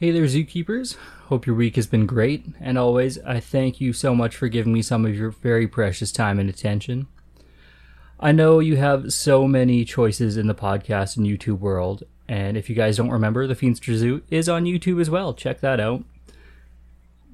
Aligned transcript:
Hey 0.00 0.12
there, 0.12 0.26
zookeepers. 0.26 0.96
Hope 1.24 1.44
your 1.44 1.56
week 1.56 1.74
has 1.74 1.88
been 1.88 2.06
great. 2.06 2.46
And 2.60 2.78
always, 2.78 3.18
I 3.18 3.40
thank 3.40 3.80
you 3.80 3.92
so 3.92 4.14
much 4.14 4.36
for 4.36 4.46
giving 4.46 4.72
me 4.72 4.80
some 4.80 5.04
of 5.04 5.16
your 5.16 5.32
very 5.32 5.66
precious 5.66 6.12
time 6.12 6.38
and 6.38 6.48
attention. 6.48 7.08
I 8.20 8.30
know 8.30 8.60
you 8.60 8.76
have 8.76 9.12
so 9.12 9.48
many 9.48 9.84
choices 9.84 10.36
in 10.36 10.46
the 10.46 10.54
podcast 10.54 11.16
and 11.16 11.26
YouTube 11.26 11.58
world. 11.58 12.04
And 12.28 12.56
if 12.56 12.70
you 12.70 12.76
guys 12.76 12.96
don't 12.96 13.10
remember, 13.10 13.48
the 13.48 13.56
Feenstra 13.56 13.96
Zoo 13.96 14.22
is 14.30 14.48
on 14.48 14.66
YouTube 14.66 15.00
as 15.00 15.10
well. 15.10 15.34
Check 15.34 15.58
that 15.62 15.80
out. 15.80 16.04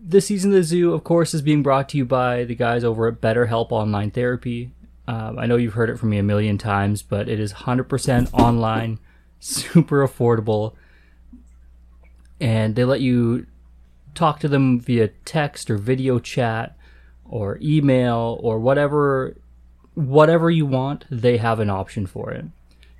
This 0.02 0.28
season 0.28 0.50
of 0.52 0.56
the 0.56 0.62
zoo, 0.62 0.94
of 0.94 1.04
course, 1.04 1.34
is 1.34 1.42
being 1.42 1.62
brought 1.62 1.90
to 1.90 1.98
you 1.98 2.06
by 2.06 2.44
the 2.44 2.54
guys 2.54 2.82
over 2.82 3.06
at 3.08 3.20
BetterHelp 3.20 3.72
Online 3.72 4.10
Therapy. 4.10 4.70
Um, 5.06 5.38
I 5.38 5.44
know 5.44 5.56
you've 5.56 5.74
heard 5.74 5.90
it 5.90 5.98
from 5.98 6.08
me 6.08 6.16
a 6.16 6.22
million 6.22 6.56
times, 6.56 7.02
but 7.02 7.28
it 7.28 7.38
is 7.38 7.52
100% 7.52 8.32
online, 8.32 9.00
super 9.38 10.08
affordable 10.08 10.76
and 12.44 12.74
they 12.74 12.84
let 12.84 13.00
you 13.00 13.46
talk 14.14 14.38
to 14.38 14.48
them 14.48 14.78
via 14.78 15.08
text 15.24 15.70
or 15.70 15.78
video 15.78 16.18
chat 16.18 16.76
or 17.24 17.58
email 17.62 18.38
or 18.42 18.58
whatever 18.58 19.34
whatever 19.94 20.50
you 20.50 20.66
want 20.66 21.06
they 21.10 21.38
have 21.38 21.58
an 21.58 21.70
option 21.70 22.04
for 22.04 22.32
it. 22.32 22.44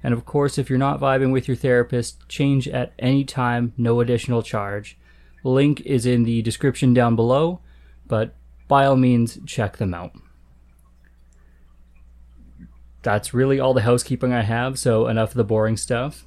And 0.02 0.14
of 0.14 0.24
course 0.24 0.56
if 0.56 0.70
you're 0.70 0.78
not 0.78 0.98
vibing 0.98 1.30
with 1.30 1.46
your 1.46 1.58
therapist 1.58 2.26
change 2.26 2.66
at 2.68 2.94
any 2.98 3.22
time 3.22 3.74
no 3.76 4.00
additional 4.00 4.42
charge. 4.42 4.96
Link 5.42 5.82
is 5.82 6.06
in 6.06 6.22
the 6.22 6.40
description 6.40 6.94
down 6.94 7.14
below 7.14 7.60
but 8.06 8.34
by 8.66 8.86
all 8.86 8.96
means 8.96 9.38
check 9.44 9.76
them 9.76 9.92
out. 9.92 10.12
That's 13.02 13.34
really 13.34 13.60
all 13.60 13.74
the 13.74 13.82
housekeeping 13.82 14.32
i 14.32 14.40
have 14.40 14.78
so 14.78 15.06
enough 15.06 15.32
of 15.32 15.36
the 15.36 15.44
boring 15.44 15.76
stuff 15.76 16.24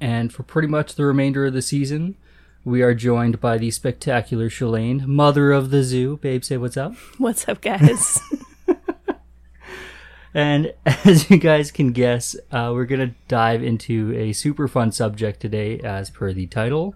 and 0.00 0.32
for 0.32 0.42
pretty 0.42 0.68
much 0.68 0.94
the 0.94 1.04
remainder 1.04 1.46
of 1.46 1.52
the 1.52 1.62
season, 1.62 2.16
we 2.64 2.82
are 2.82 2.94
joined 2.94 3.40
by 3.40 3.58
the 3.58 3.70
spectacular 3.70 4.48
Chelaynne, 4.48 5.06
mother 5.06 5.52
of 5.52 5.70
the 5.70 5.82
zoo. 5.82 6.18
Babe, 6.18 6.44
say 6.44 6.56
what's 6.56 6.76
up. 6.76 6.94
What's 7.18 7.48
up, 7.48 7.60
guys? 7.60 8.20
and 10.34 10.74
as 10.84 11.30
you 11.30 11.38
guys 11.38 11.70
can 11.70 11.92
guess, 11.92 12.36
uh, 12.52 12.70
we're 12.74 12.84
going 12.84 13.08
to 13.08 13.14
dive 13.26 13.62
into 13.62 14.12
a 14.14 14.32
super 14.32 14.68
fun 14.68 14.92
subject 14.92 15.40
today, 15.40 15.78
as 15.80 16.10
per 16.10 16.32
the 16.32 16.46
title. 16.46 16.94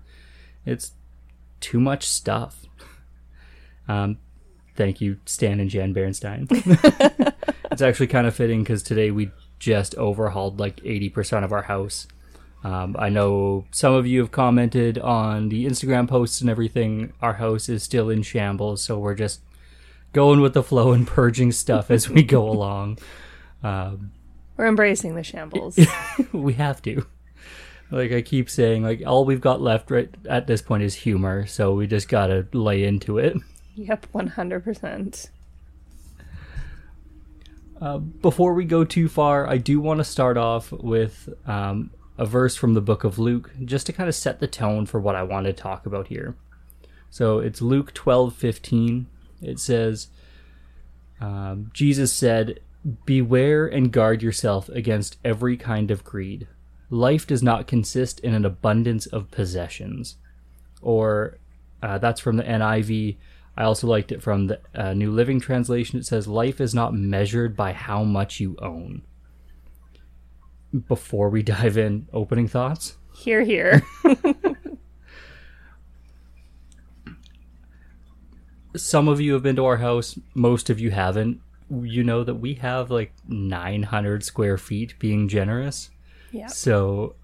It's 0.67 0.93
too 1.61 1.81
much 1.81 2.07
stuff. 2.07 2.67
Um, 3.89 4.19
thank 4.77 5.01
you, 5.01 5.19
Stan 5.25 5.59
and 5.61 5.71
Jan 5.71 5.93
Bernstein. 5.93 6.49
it's 6.51 7.83
actually 7.83 8.09
kind 8.09 8.27
of 8.27 8.35
fitting 8.35 8.63
because 8.63 8.83
today 8.83 9.11
we 9.11 9.31
just 9.59 9.95
overhauled 9.97 10.61
like 10.61 10.77
80% 10.77 11.45
of 11.45 11.53
our 11.53 11.63
house. 11.63 12.07
Um, 12.65 12.95
I 12.99 13.09
know 13.09 13.65
some 13.73 13.93
of 13.95 14.07
you 14.07 14.21
have 14.21 14.31
commented 14.31 14.99
on 14.99 15.49
the 15.49 15.67
Instagram 15.67 16.09
posts 16.09 16.41
and 16.41 16.49
everything. 16.49 17.13
Our 17.21 17.35
house 17.35 17.69
is 17.69 17.83
still 17.83 18.09
in 18.09 18.23
shambles, 18.23 18.83
so 18.83 18.99
we're 18.99 19.15
just 19.15 19.41
going 20.13 20.41
with 20.41 20.55
the 20.55 20.63
flow 20.63 20.93
and 20.93 21.07
purging 21.07 21.51
stuff 21.53 21.91
as 21.91 22.09
we 22.09 22.23
go 22.23 22.49
along. 22.49 22.99
Um, 23.63 24.13
we're 24.57 24.67
embracing 24.67 25.17
the 25.17 25.25
shambles. 25.25 25.79
we 26.33 26.53
have 26.55 26.81
to. 26.83 27.05
Like 27.91 28.13
I 28.13 28.23
keep 28.23 28.49
saying, 28.49 28.83
like 28.83 29.03
all 29.07 29.25
we've 29.25 29.41
got 29.41 29.61
left 29.61 29.91
right 29.91 30.09
at 30.29 30.47
this 30.47 30.63
point 30.63 30.83
is 30.83 30.95
humor, 30.95 31.47
so 31.47 31.75
we 31.75 31.87
just 31.87 32.09
gotta 32.09 32.47
lay 32.53 32.85
into 32.85 33.19
it. 33.19 33.37
Yep, 33.75 34.07
one 34.13 34.29
hundred 34.29 34.65
percent. 34.65 35.31
Uh, 37.81 37.99
before 37.99 38.55
we 38.55 38.65
go 38.65 38.85
too 38.85 39.09
far, 39.09 39.47
I 39.49 39.59
do 39.59 39.81
want 39.81 39.99
to 39.99 40.05
start 40.05 40.37
off 40.37 40.71
with 40.71 41.29
um, 41.47 41.91
a 42.19 42.27
verse 42.27 42.55
from 42.57 42.75
the 42.75 42.81
book 42.81 43.05
of 43.05 43.19
Luke 43.19 43.51
just 43.65 43.87
to 43.87 43.93
kind 43.93 44.09
of 44.09 44.15
set 44.15 44.41
the 44.41 44.47
tone 44.47 44.87
for 44.87 45.01
what 45.01 45.17
I 45.17 45.23
want 45.23 45.47
to 45.47 45.53
talk 45.53 45.87
about 45.87 46.09
here. 46.09 46.37
So 47.11 47.39
it's 47.39 47.63
Luke 47.63 47.93
12 47.95 48.35
15. 48.35 49.07
It 49.43 49.59
says, 49.59 50.09
um, 51.21 51.71
Jesus 51.73 52.13
said, 52.13 52.61
Beware 53.05 53.67
and 53.67 53.93
guard 53.93 54.23
yourself 54.23 54.69
against 54.71 55.19
every 55.25 55.57
kind 55.57 55.91
of 55.91 56.05
greed. 56.05 56.49
Life 56.91 57.27
does 57.27 57.43
not 57.43 57.67
consist 57.67 58.21
in 58.21 58.35
an 58.35 58.45
abundance 58.45 59.07
of 59.07 59.31
possessions. 59.31 60.17
Or 60.81 61.39
uh, 61.83 61.99
that's 61.99 62.21
from 62.21 62.37
the 62.37 62.43
NIV. 62.43 63.17
I 63.57 63.65
also 63.65 63.87
liked 63.87 64.11
it 64.11 64.23
from 64.23 64.47
the 64.47 64.61
uh, 64.75 64.95
New 64.95 65.11
Living 65.11 65.39
Translation. 65.39 65.99
It 65.99 66.07
says, 66.07 66.27
Life 66.27 66.61
is 66.61 66.75
not 66.75 66.95
measured 66.95 67.57
by 67.57 67.73
how 67.73 68.03
much 68.05 68.41
you 68.41 68.57
own 68.61 69.03
before 70.87 71.29
we 71.29 71.43
dive 71.43 71.77
in, 71.77 72.09
opening 72.13 72.49
thoughts? 72.49 72.97
Here, 73.15 73.43
here. 73.43 73.83
Some 78.75 79.07
of 79.07 79.21
you 79.21 79.35
have 79.35 79.43
been 79.43 79.57
to 79.57 79.67
our 79.67 79.77
house, 79.77 80.19
most 80.35 80.71
of 80.71 80.81
you 80.81 80.91
haven't. 80.91 81.41
You 81.71 82.03
know 82.05 82.25
that 82.25 82.37
we 82.37 82.55
have 82.55 82.91
like 82.91 83.13
900 83.29 84.25
square 84.25 84.57
feet, 84.57 84.99
being 84.99 85.29
generous. 85.29 85.91
Yeah. 86.31 86.47
So, 86.47 87.17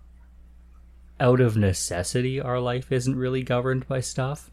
out 1.18 1.40
of 1.40 1.56
necessity, 1.56 2.40
our 2.40 2.60
life 2.60 2.92
isn't 2.92 3.16
really 3.16 3.42
governed 3.42 3.88
by 3.88 4.00
stuff. 4.00 4.50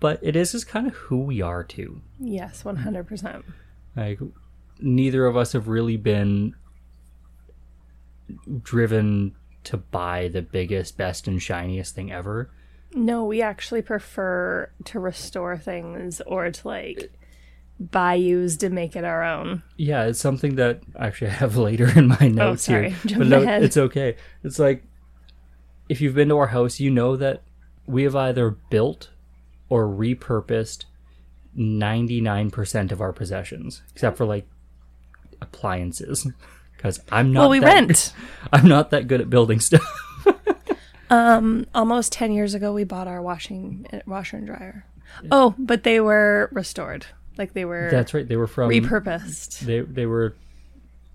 But 0.00 0.18
it 0.22 0.34
is 0.34 0.52
just 0.52 0.66
kind 0.66 0.86
of 0.86 0.94
who 0.94 1.18
we 1.18 1.40
are, 1.42 1.62
too. 1.62 2.00
Yes, 2.18 2.62
100%. 2.62 3.42
Like, 3.96 4.18
neither 4.80 5.26
of 5.26 5.36
us 5.36 5.52
have 5.52 5.68
really 5.68 5.98
been 5.98 6.54
driven 8.62 9.34
to 9.64 9.76
buy 9.76 10.28
the 10.28 10.42
biggest, 10.42 10.96
best, 10.96 11.28
and 11.28 11.40
shiniest 11.40 11.94
thing 11.94 12.12
ever. 12.12 12.50
No, 12.92 13.24
we 13.24 13.40
actually 13.42 13.82
prefer 13.82 14.70
to 14.84 15.00
restore 15.00 15.56
things 15.56 16.20
or 16.26 16.50
to 16.50 16.68
like 16.68 17.12
buy 17.78 18.14
used 18.14 18.62
and 18.62 18.74
make 18.74 18.96
it 18.96 19.04
our 19.04 19.22
own. 19.22 19.62
Yeah, 19.76 20.04
it's 20.04 20.18
something 20.18 20.56
that 20.56 20.82
actually 20.98 21.28
I 21.28 21.34
have 21.34 21.56
later 21.56 21.90
in 21.96 22.08
my 22.08 22.18
oh, 22.20 22.28
notes 22.28 22.68
oh, 22.68 22.72
sorry. 22.72 22.90
here. 22.90 22.98
Jump 23.06 23.18
but 23.20 23.28
no, 23.28 23.42
ahead. 23.42 23.62
it's 23.62 23.76
okay. 23.76 24.16
It's 24.42 24.58
like 24.58 24.84
if 25.88 26.00
you've 26.00 26.14
been 26.14 26.28
to 26.28 26.38
our 26.38 26.48
house, 26.48 26.80
you 26.80 26.90
know 26.90 27.16
that 27.16 27.42
we 27.86 28.02
have 28.04 28.16
either 28.16 28.50
built 28.50 29.10
or 29.68 29.86
repurposed 29.86 30.84
99% 31.56 32.92
of 32.92 33.00
our 33.00 33.12
possessions, 33.12 33.82
except 33.92 34.16
for 34.16 34.24
like 34.24 34.46
appliances. 35.40 36.26
because 36.80 36.98
I'm 37.12 37.32
not. 37.32 37.40
Well, 37.40 37.50
we 37.50 37.58
that, 37.58 37.66
rent. 37.66 38.14
I'm 38.52 38.66
not 38.66 38.90
that 38.90 39.06
good 39.06 39.20
at 39.20 39.28
building 39.28 39.60
stuff. 39.60 39.84
um, 41.10 41.66
almost 41.74 42.10
ten 42.10 42.32
years 42.32 42.54
ago, 42.54 42.72
we 42.72 42.84
bought 42.84 43.06
our 43.06 43.20
washing 43.20 43.86
washer 44.06 44.38
and 44.38 44.46
dryer. 44.46 44.86
Oh, 45.30 45.54
but 45.58 45.82
they 45.82 46.00
were 46.00 46.48
restored. 46.52 47.04
Like 47.36 47.52
they 47.52 47.66
were. 47.66 47.90
That's 47.90 48.14
right. 48.14 48.26
They 48.26 48.36
were 48.36 48.46
from 48.46 48.70
repurposed. 48.70 49.60
They 49.60 49.80
they 49.80 50.06
were. 50.06 50.34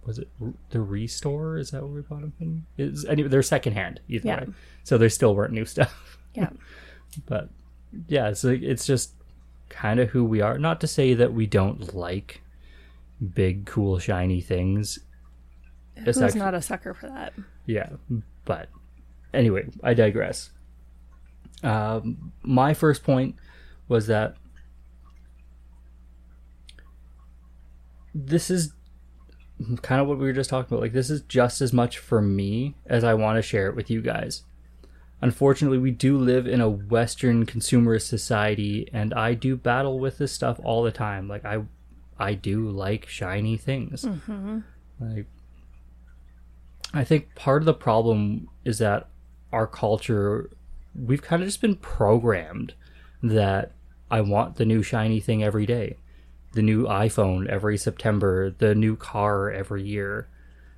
Was 0.05 0.19
it 0.19 0.29
the 0.69 0.77
ReStore? 0.77 1.59
Is 1.59 1.71
that 1.71 1.81
what 1.81 1.91
we 1.91 2.01
bought 2.01 2.21
them 2.21 2.33
from? 2.37 2.67
Is 2.77 3.05
anyway, 3.05 3.27
they're 3.27 3.41
secondhand 3.41 4.01
either 4.07 4.27
yeah. 4.27 4.39
way. 4.41 4.47
So 4.83 4.99
they 4.99 5.09
still 5.09 5.33
weren't 5.33 5.51
new 5.51 5.65
stuff. 5.65 6.19
Yeah. 6.35 6.49
but 7.25 7.49
yeah, 8.07 8.29
it's 8.29 8.43
like 8.43 8.61
it's 8.61 8.85
just 8.85 9.13
kind 9.69 9.99
of 9.99 10.09
who 10.09 10.23
we 10.23 10.41
are. 10.41 10.59
Not 10.59 10.79
to 10.81 10.87
say 10.87 11.15
that 11.15 11.33
we 11.33 11.47
don't 11.47 11.95
like 11.95 12.43
big, 13.33 13.65
cool, 13.65 13.97
shiny 13.97 14.41
things. 14.41 14.99
Who's 16.03 16.21
actually, 16.21 16.39
not 16.39 16.53
a 16.53 16.61
sucker 16.61 16.93
for 16.93 17.07
that? 17.07 17.33
Yeah, 17.65 17.89
but 18.43 18.69
anyway, 19.33 19.67
I 19.83 19.93
digress. 19.93 20.51
Um, 21.63 22.33
my 22.43 22.73
first 22.73 23.03
point 23.03 23.35
was 23.87 24.07
that 24.07 24.35
this 28.13 28.49
is 28.49 28.73
kind 29.81 30.01
of 30.01 30.07
what 30.07 30.17
we 30.17 30.25
were 30.25 30.33
just 30.33 30.49
talking 30.49 30.67
about. 30.67 30.81
Like, 30.81 30.93
this 30.93 31.09
is 31.09 31.21
just 31.21 31.61
as 31.61 31.71
much 31.73 31.97
for 31.97 32.21
me 32.21 32.75
as 32.85 33.03
I 33.03 33.13
want 33.13 33.37
to 33.37 33.41
share 33.41 33.67
it 33.67 33.75
with 33.75 33.89
you 33.89 34.01
guys. 34.01 34.43
Unfortunately, 35.21 35.77
we 35.77 35.91
do 35.91 36.17
live 36.17 36.45
in 36.45 36.61
a 36.61 36.69
Western 36.69 37.45
consumerist 37.45 38.07
society, 38.07 38.89
and 38.93 39.13
I 39.13 39.33
do 39.33 39.55
battle 39.55 39.99
with 39.99 40.17
this 40.17 40.31
stuff 40.31 40.59
all 40.63 40.83
the 40.83 40.91
time. 40.91 41.27
Like, 41.27 41.45
I, 41.45 41.63
I 42.19 42.33
do 42.33 42.69
like 42.69 43.07
shiny 43.07 43.57
things. 43.57 44.03
Mm-hmm. 44.03 44.59
Like, 44.99 45.25
I 46.95 47.03
think 47.03 47.35
part 47.35 47.61
of 47.61 47.65
the 47.65 47.73
problem 47.73 48.47
is 48.63 48.79
that 48.79 49.09
our 49.51 49.67
culture 49.67 50.49
we've 50.95 51.21
kind 51.21 51.41
of 51.41 51.47
just 51.47 51.61
been 51.61 51.75
programmed 51.75 52.73
that 53.21 53.73
I 54.09 54.21
want 54.21 54.55
the 54.55 54.65
new 54.65 54.81
shiny 54.81 55.19
thing 55.19 55.43
every 55.43 55.65
day. 55.65 55.97
The 56.53 56.61
new 56.61 56.85
iPhone 56.85 57.47
every 57.47 57.77
September, 57.77 58.49
the 58.49 58.73
new 58.73 58.95
car 58.95 59.51
every 59.51 59.83
year, 59.83 60.29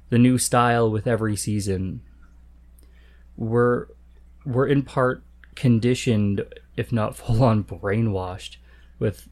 the 0.10 0.18
new 0.18 0.40
style 0.40 0.90
with 0.90 1.06
every 1.06 1.36
season. 1.36 2.02
We're 3.36 3.88
we're 4.44 4.68
in 4.68 4.82
part 4.82 5.24
conditioned, 5.56 6.44
if 6.76 6.92
not 6.92 7.16
full 7.16 7.44
on 7.44 7.64
brainwashed, 7.64 8.58
with 8.98 9.30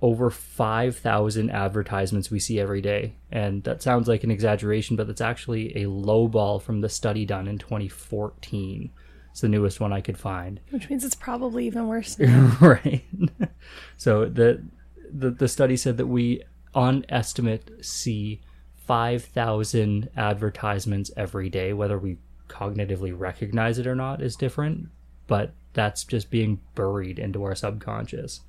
over 0.00 0.30
5,000 0.30 1.50
advertisements 1.50 2.30
we 2.30 2.38
see 2.38 2.60
every 2.60 2.80
day. 2.80 3.16
And 3.32 3.64
that 3.64 3.82
sounds 3.82 4.06
like 4.06 4.22
an 4.22 4.30
exaggeration, 4.30 4.96
but 4.96 5.06
that's 5.06 5.20
actually 5.20 5.76
a 5.82 5.90
low 5.90 6.28
ball 6.28 6.60
from 6.60 6.80
the 6.80 6.88
study 6.88 7.24
done 7.24 7.48
in 7.48 7.58
2014. 7.58 8.90
It's 9.32 9.40
the 9.40 9.48
newest 9.48 9.80
one 9.80 9.92
I 9.92 10.00
could 10.00 10.18
find. 10.18 10.60
Which 10.70 10.88
means 10.88 11.04
it's 11.04 11.16
probably 11.16 11.66
even 11.66 11.88
worse 11.88 12.18
right. 12.60 13.04
so 13.96 14.26
the, 14.26 14.64
the 15.10 15.30
the 15.30 15.48
study 15.48 15.76
said 15.76 15.96
that 15.96 16.06
we 16.06 16.42
on 16.74 17.04
estimate 17.08 17.84
see 17.84 18.40
5,000 18.86 20.10
advertisements 20.16 21.10
every 21.16 21.48
day 21.48 21.72
whether 21.72 21.98
we 21.98 22.18
cognitively 22.48 23.12
recognize 23.16 23.78
it 23.78 23.86
or 23.86 23.94
not 23.94 24.22
is 24.22 24.36
different, 24.36 24.88
but 25.26 25.52
that's 25.72 26.04
just 26.04 26.30
being 26.30 26.60
buried 26.74 27.18
into 27.18 27.42
our 27.42 27.54
subconscious 27.54 28.40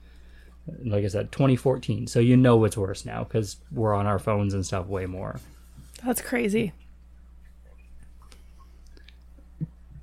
like 0.83 1.03
I 1.03 1.07
said, 1.07 1.31
2014. 1.31 2.07
So 2.07 2.19
you 2.19 2.37
know 2.37 2.63
it's 2.63 2.77
worse 2.77 3.05
now 3.05 3.23
because 3.23 3.57
we're 3.71 3.93
on 3.93 4.07
our 4.07 4.19
phones 4.19 4.53
and 4.53 4.65
stuff 4.65 4.87
way 4.87 5.05
more. 5.05 5.39
That's 6.05 6.21
crazy. 6.21 6.73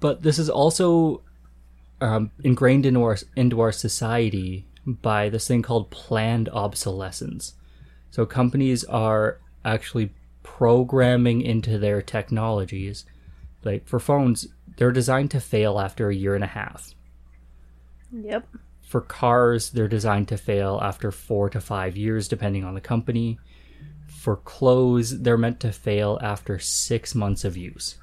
But 0.01 0.23
this 0.23 0.39
is 0.39 0.51
also 0.51 1.23
um, 2.01 2.31
ingrained 2.45 2.87
into 2.87 3.03
our 3.03 3.17
into 3.35 3.61
our 3.61 3.73
society 3.73 4.67
by 4.87 5.29
this 5.29 5.49
thing 5.49 5.63
called 5.63 5.91
planned 5.91 6.49
obsolescence. 6.51 7.55
So 8.11 8.25
companies 8.25 8.85
are 8.85 9.39
actually 9.65 10.11
programming 10.43 11.43
into 11.43 11.79
their 11.79 12.01
technologies, 12.01 13.05
like 13.65 13.87
for 13.87 13.99
phones, 13.99 14.47
they're 14.77 14.93
designed 14.93 15.31
to 15.33 15.41
fail 15.41 15.81
after 15.81 16.09
a 16.09 16.15
year 16.15 16.35
and 16.35 16.45
a 16.45 16.49
half. 16.49 16.95
Yep. 18.13 18.47
For 18.87 19.01
cars, 19.01 19.71
they're 19.71 19.89
designed 19.89 20.29
to 20.29 20.37
fail 20.37 20.79
after 20.81 21.11
four 21.11 21.51
to 21.51 21.61
five 21.61 21.97
years, 21.97 22.29
depending 22.29 22.65
on 22.65 22.75
the 22.75 22.81
company. 22.81 23.37
For 24.07 24.37
clothes, 24.37 25.23
they're 25.23 25.37
meant 25.37 25.59
to 25.61 25.73
fail 25.73 26.21
after 26.23 26.61
six 26.61 27.13
months 27.13 27.45
of 27.45 27.57
use. 27.57 27.99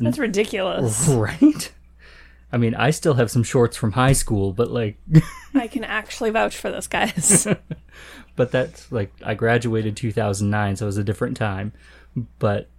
That's 0.00 0.18
ridiculous. 0.18 1.06
Right? 1.10 1.72
I 2.50 2.56
mean, 2.56 2.74
I 2.74 2.90
still 2.90 3.14
have 3.14 3.30
some 3.30 3.42
shorts 3.42 3.76
from 3.76 3.92
high 3.92 4.14
school, 4.14 4.54
but 4.54 4.70
like, 4.70 4.96
I 5.54 5.66
can 5.66 5.84
actually 5.84 6.30
vouch 6.30 6.56
for 6.56 6.70
this, 6.70 6.86
guys. 6.86 7.46
but 8.36 8.50
that's 8.50 8.90
like, 8.90 9.12
I 9.22 9.34
graduated 9.34 9.94
2009, 9.98 10.76
so 10.76 10.84
it 10.84 10.86
was 10.86 10.96
a 10.96 11.04
different 11.04 11.36
time. 11.36 11.74
But 12.38 12.70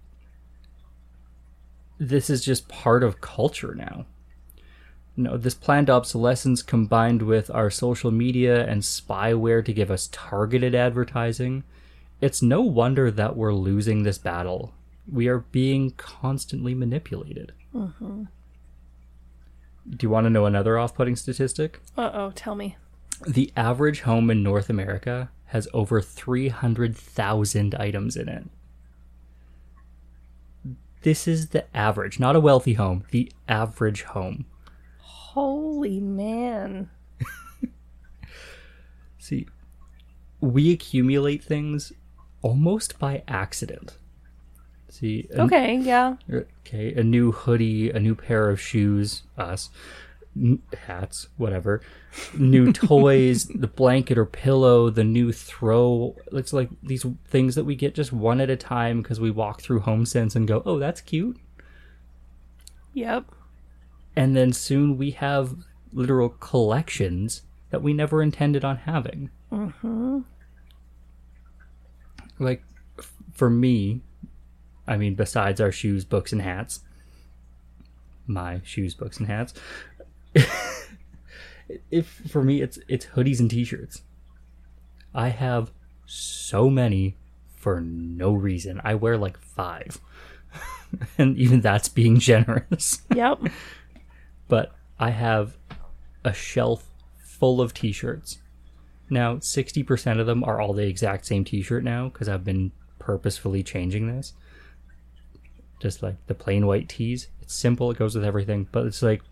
this 1.98 2.28
is 2.28 2.44
just 2.44 2.66
part 2.66 3.04
of 3.04 3.20
culture 3.20 3.76
now 3.76 4.06
you 5.16 5.24
know, 5.24 5.36
this 5.36 5.54
planned 5.54 5.90
obsolescence 5.90 6.62
combined 6.62 7.22
with 7.22 7.50
our 7.50 7.70
social 7.70 8.10
media 8.10 8.66
and 8.66 8.82
spyware 8.82 9.64
to 9.64 9.72
give 9.72 9.90
us 9.90 10.08
targeted 10.12 10.74
advertising, 10.74 11.64
it's 12.20 12.42
no 12.42 12.60
wonder 12.60 13.10
that 13.10 13.36
we're 13.36 13.54
losing 13.54 14.02
this 14.02 14.18
battle. 14.18 14.72
We 15.10 15.28
are 15.28 15.38
being 15.38 15.92
constantly 15.92 16.74
manipulated. 16.74 17.52
Mm-hmm. 17.74 18.24
Do 19.88 19.98
you 20.04 20.10
want 20.10 20.26
to 20.26 20.30
know 20.30 20.46
another 20.46 20.78
off 20.78 20.94
putting 20.94 21.16
statistic? 21.16 21.80
Uh 21.96 22.10
oh, 22.12 22.32
tell 22.34 22.54
me. 22.54 22.76
The 23.26 23.52
average 23.56 24.02
home 24.02 24.30
in 24.30 24.42
North 24.42 24.70
America 24.70 25.30
has 25.46 25.68
over 25.74 26.00
300,000 26.00 27.74
items 27.74 28.16
in 28.16 28.28
it. 28.28 28.44
This 31.02 31.26
is 31.26 31.48
the 31.48 31.64
average, 31.76 32.20
not 32.20 32.36
a 32.36 32.40
wealthy 32.40 32.74
home, 32.74 33.04
the 33.10 33.32
average 33.48 34.02
home. 34.02 34.44
Holy 35.34 36.00
man. 36.00 36.90
See, 39.18 39.46
we 40.40 40.72
accumulate 40.72 41.42
things 41.44 41.92
almost 42.42 42.98
by 42.98 43.22
accident. 43.28 43.96
See, 44.88 45.28
an- 45.32 45.42
Okay, 45.42 45.76
yeah. 45.78 46.16
okay, 46.66 46.92
a 46.94 47.04
new 47.04 47.30
hoodie, 47.32 47.90
a 47.90 48.00
new 48.00 48.16
pair 48.16 48.50
of 48.50 48.60
shoes, 48.60 49.22
us, 49.38 49.70
n- 50.36 50.62
hats, 50.86 51.28
whatever, 51.36 51.80
new 52.36 52.72
toys, 52.90 53.44
the 53.44 53.68
blanket 53.68 54.18
or 54.18 54.26
pillow, 54.26 54.90
the 54.90 55.04
new 55.04 55.30
throw. 55.32 56.16
It's 56.32 56.52
like 56.52 56.70
these 56.82 57.06
things 57.28 57.54
that 57.54 57.64
we 57.64 57.76
get 57.76 57.94
just 57.94 58.12
one 58.12 58.40
at 58.40 58.50
a 58.50 58.56
time 58.56 59.00
because 59.00 59.20
we 59.20 59.30
walk 59.30 59.60
through 59.60 59.82
HomeSense 59.82 60.34
and 60.34 60.48
go, 60.48 60.60
"Oh, 60.66 60.80
that's 60.80 61.00
cute." 61.00 61.36
Yep. 62.94 63.26
And 64.16 64.36
then 64.36 64.52
soon 64.52 64.96
we 64.96 65.12
have 65.12 65.56
literal 65.92 66.28
collections 66.28 67.42
that 67.70 67.82
we 67.82 67.92
never 67.92 68.22
intended 68.22 68.64
on 68.64 68.78
having. 68.78 69.30
Mm-hmm. 69.52 70.20
Like, 72.38 72.62
f- 72.98 73.12
for 73.32 73.50
me, 73.50 74.00
I 74.86 74.96
mean, 74.96 75.14
besides 75.14 75.60
our 75.60 75.72
shoes, 75.72 76.04
books, 76.04 76.32
and 76.32 76.42
hats, 76.42 76.80
my 78.26 78.60
shoes, 78.64 78.94
books, 78.94 79.18
and 79.18 79.26
hats. 79.26 79.54
if 81.90 82.06
for 82.30 82.42
me, 82.42 82.62
it's 82.62 82.78
it's 82.88 83.06
hoodies 83.06 83.40
and 83.40 83.50
t-shirts. 83.50 84.02
I 85.14 85.28
have 85.28 85.70
so 86.06 86.70
many 86.70 87.16
for 87.56 87.80
no 87.80 88.32
reason. 88.32 88.80
I 88.84 88.94
wear 88.94 89.18
like 89.18 89.38
five, 89.38 90.00
and 91.18 91.36
even 91.36 91.60
that's 91.60 91.88
being 91.88 92.18
generous. 92.18 93.02
Yep. 93.14 93.42
but 94.50 94.74
I 94.98 95.10
have 95.10 95.56
a 96.24 96.34
shelf 96.34 96.90
full 97.24 97.62
of 97.62 97.72
t-shirts. 97.72 98.38
Now, 99.08 99.36
60% 99.36 100.20
of 100.20 100.26
them 100.26 100.44
are 100.44 100.60
all 100.60 100.74
the 100.74 100.86
exact 100.86 101.24
same 101.24 101.44
t-shirt 101.44 101.82
now 101.82 102.08
because 102.08 102.28
I've 102.28 102.44
been 102.44 102.72
purposefully 102.98 103.62
changing 103.62 104.08
this. 104.08 104.34
Just 105.80 106.02
like 106.02 106.16
the 106.26 106.34
plain 106.34 106.66
white 106.66 106.88
tees. 106.88 107.28
It's 107.40 107.54
simple, 107.54 107.90
it 107.90 107.98
goes 107.98 108.14
with 108.14 108.24
everything, 108.24 108.68
but 108.70 108.84
it's 108.86 109.02
like 109.02 109.22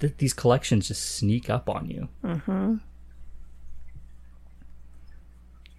th- 0.00 0.14
these 0.18 0.34
collections 0.34 0.88
just 0.88 1.16
sneak 1.16 1.48
up 1.48 1.70
on 1.70 1.88
you. 1.88 2.08
Mm-hmm. 2.22 2.74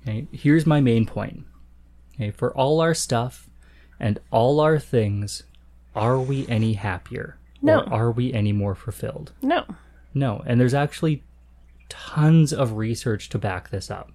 Okay, 0.01 0.27
here's 0.31 0.65
my 0.65 0.81
main 0.81 1.05
point. 1.05 1.45
Okay, 2.15 2.31
for 2.31 2.55
all 2.55 2.81
our 2.81 2.93
stuff 2.93 3.49
and 3.99 4.19
all 4.31 4.59
our 4.59 4.79
things, 4.79 5.43
are 5.95 6.19
we 6.19 6.47
any 6.47 6.73
happier? 6.73 7.37
No. 7.61 7.81
Or 7.81 7.93
are 7.93 8.11
we 8.11 8.33
any 8.33 8.53
more 8.53 8.75
fulfilled? 8.75 9.33
No. 9.41 9.65
No, 10.13 10.43
and 10.45 10.59
there's 10.59 10.73
actually 10.73 11.23
tons 11.89 12.53
of 12.53 12.73
research 12.73 13.29
to 13.29 13.37
back 13.37 13.69
this 13.69 13.91
up. 13.91 14.11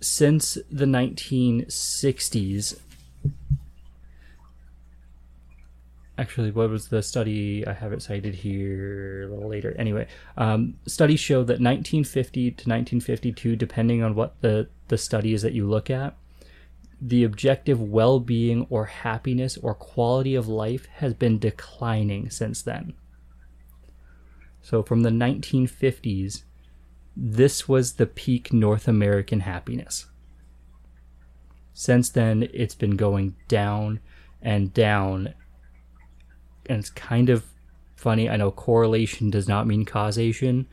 Since 0.00 0.58
the 0.70 0.84
1960s, 0.84 2.78
actually, 6.18 6.50
what 6.50 6.68
was 6.68 6.88
the 6.88 7.02
study? 7.02 7.66
I 7.66 7.72
have 7.72 7.92
it 7.92 8.02
cited 8.02 8.34
here 8.34 9.22
a 9.22 9.34
little 9.34 9.48
later. 9.48 9.74
Anyway, 9.78 10.06
um, 10.36 10.74
studies 10.86 11.20
show 11.20 11.38
that 11.38 11.60
1950 11.60 12.42
to 12.42 12.50
1952, 12.50 13.56
depending 13.56 14.02
on 14.02 14.14
what 14.14 14.40
the, 14.42 14.68
the 14.88 14.98
study 14.98 15.32
is 15.32 15.42
that 15.42 15.54
you 15.54 15.66
look 15.66 15.88
at, 15.88 16.14
the 17.06 17.22
objective 17.22 17.78
well 17.78 18.18
being 18.18 18.66
or 18.70 18.86
happiness 18.86 19.58
or 19.58 19.74
quality 19.74 20.34
of 20.34 20.48
life 20.48 20.86
has 20.86 21.12
been 21.12 21.38
declining 21.38 22.30
since 22.30 22.62
then. 22.62 22.94
So 24.62 24.82
from 24.82 25.02
the 25.02 25.10
1950s, 25.10 26.44
this 27.14 27.68
was 27.68 27.94
the 27.94 28.06
peak 28.06 28.54
North 28.54 28.88
American 28.88 29.40
happiness. 29.40 30.06
Since 31.74 32.08
then, 32.08 32.48
it's 32.54 32.74
been 32.74 32.96
going 32.96 33.36
down 33.48 34.00
and 34.40 34.72
down. 34.72 35.34
And 36.64 36.78
it's 36.78 36.88
kind 36.88 37.28
of 37.28 37.44
funny. 37.96 38.30
I 38.30 38.38
know 38.38 38.50
correlation 38.50 39.28
does 39.28 39.46
not 39.46 39.66
mean 39.66 39.84
causation, 39.84 40.66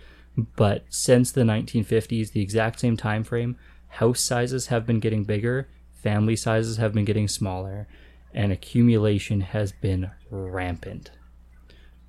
but 0.56 0.86
since 0.88 1.34
the 1.34 1.42
1950s, 1.42 2.32
the 2.32 2.42
exact 2.42 2.80
same 2.80 2.96
time 2.96 3.26
frame, 3.26 3.58
house 3.90 4.22
sizes 4.22 4.68
have 4.68 4.86
been 4.86 5.02
getting 5.02 5.26
bigger, 5.26 5.68
family 6.02 6.36
sizes 6.36 6.78
have 6.78 6.94
been 6.94 7.06
getting 7.06 7.28
smaller, 7.28 7.88
and 8.34 8.52
accumulation 8.52 9.42
has 9.42 9.72
been 9.72 10.12
rampant 10.30 11.12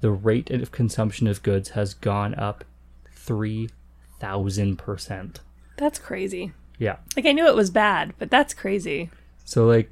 the 0.02 0.10
rate 0.10 0.50
of 0.50 0.70
consumption 0.72 1.26
of 1.26 1.42
goods 1.42 1.70
has 1.70 1.94
gone 1.94 2.34
up 2.34 2.66
3000%. 3.16 5.36
That's 5.78 5.98
crazy. 5.98 6.52
Yeah. 6.78 6.96
Like 7.16 7.24
I 7.24 7.32
knew 7.32 7.46
it 7.46 7.54
was 7.54 7.70
bad, 7.70 8.12
but 8.18 8.30
that's 8.30 8.52
crazy. 8.52 9.08
So 9.44 9.64
like 9.64 9.88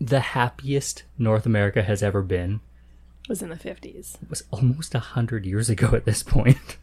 the 0.00 0.20
happiest 0.20 1.04
North 1.16 1.46
America 1.46 1.82
has 1.82 2.02
ever 2.02 2.22
been 2.22 2.60
was 3.28 3.40
in 3.40 3.50
the 3.50 3.56
50s. 3.56 4.20
It 4.20 4.28
was 4.28 4.42
almost 4.50 4.96
a 4.96 5.00
hundred 5.00 5.46
years 5.46 5.70
ago 5.70 5.94
at 5.94 6.04
this 6.04 6.24
point. 6.24 6.76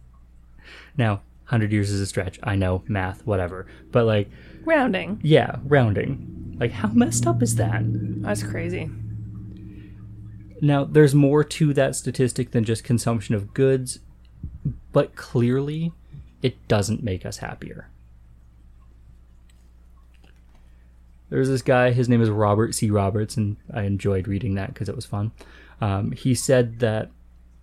now, 0.98 1.22
hundred 1.46 1.72
years 1.72 1.90
is 1.90 2.00
a 2.00 2.06
stretch. 2.06 2.38
I 2.42 2.56
know 2.56 2.82
math, 2.88 3.26
whatever, 3.26 3.66
but 3.92 4.04
like, 4.06 4.30
Rounding. 4.64 5.20
yeah, 5.22 5.56
rounding. 5.64 6.56
Like, 6.58 6.70
how 6.72 6.88
messed 6.88 7.26
up 7.26 7.42
is 7.42 7.56
that? 7.56 7.82
That's 8.22 8.42
crazy. 8.42 8.90
Now, 10.60 10.84
there's 10.84 11.14
more 11.14 11.44
to 11.44 11.74
that 11.74 11.96
statistic 11.96 12.52
than 12.52 12.64
just 12.64 12.84
consumption 12.84 13.34
of 13.34 13.52
goods, 13.52 13.98
but 14.92 15.14
clearly, 15.16 15.92
it 16.42 16.66
doesn't 16.68 17.02
make 17.02 17.26
us 17.26 17.38
happier. 17.38 17.90
There's 21.30 21.48
this 21.48 21.62
guy, 21.62 21.90
his 21.90 22.08
name 22.08 22.22
is 22.22 22.30
Robert 22.30 22.74
C. 22.74 22.90
Roberts, 22.90 23.36
and 23.36 23.56
I 23.72 23.82
enjoyed 23.82 24.28
reading 24.28 24.54
that 24.54 24.72
because 24.72 24.88
it 24.88 24.94
was 24.96 25.06
fun. 25.06 25.32
Um, 25.80 26.12
he 26.12 26.34
said 26.34 26.78
that 26.78 27.10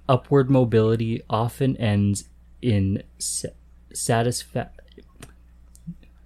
upward 0.10 0.50
mobility 0.50 1.22
often 1.30 1.78
ends 1.78 2.26
in 2.62 3.04
sa- 3.18 3.48
satisfa- 3.94 4.70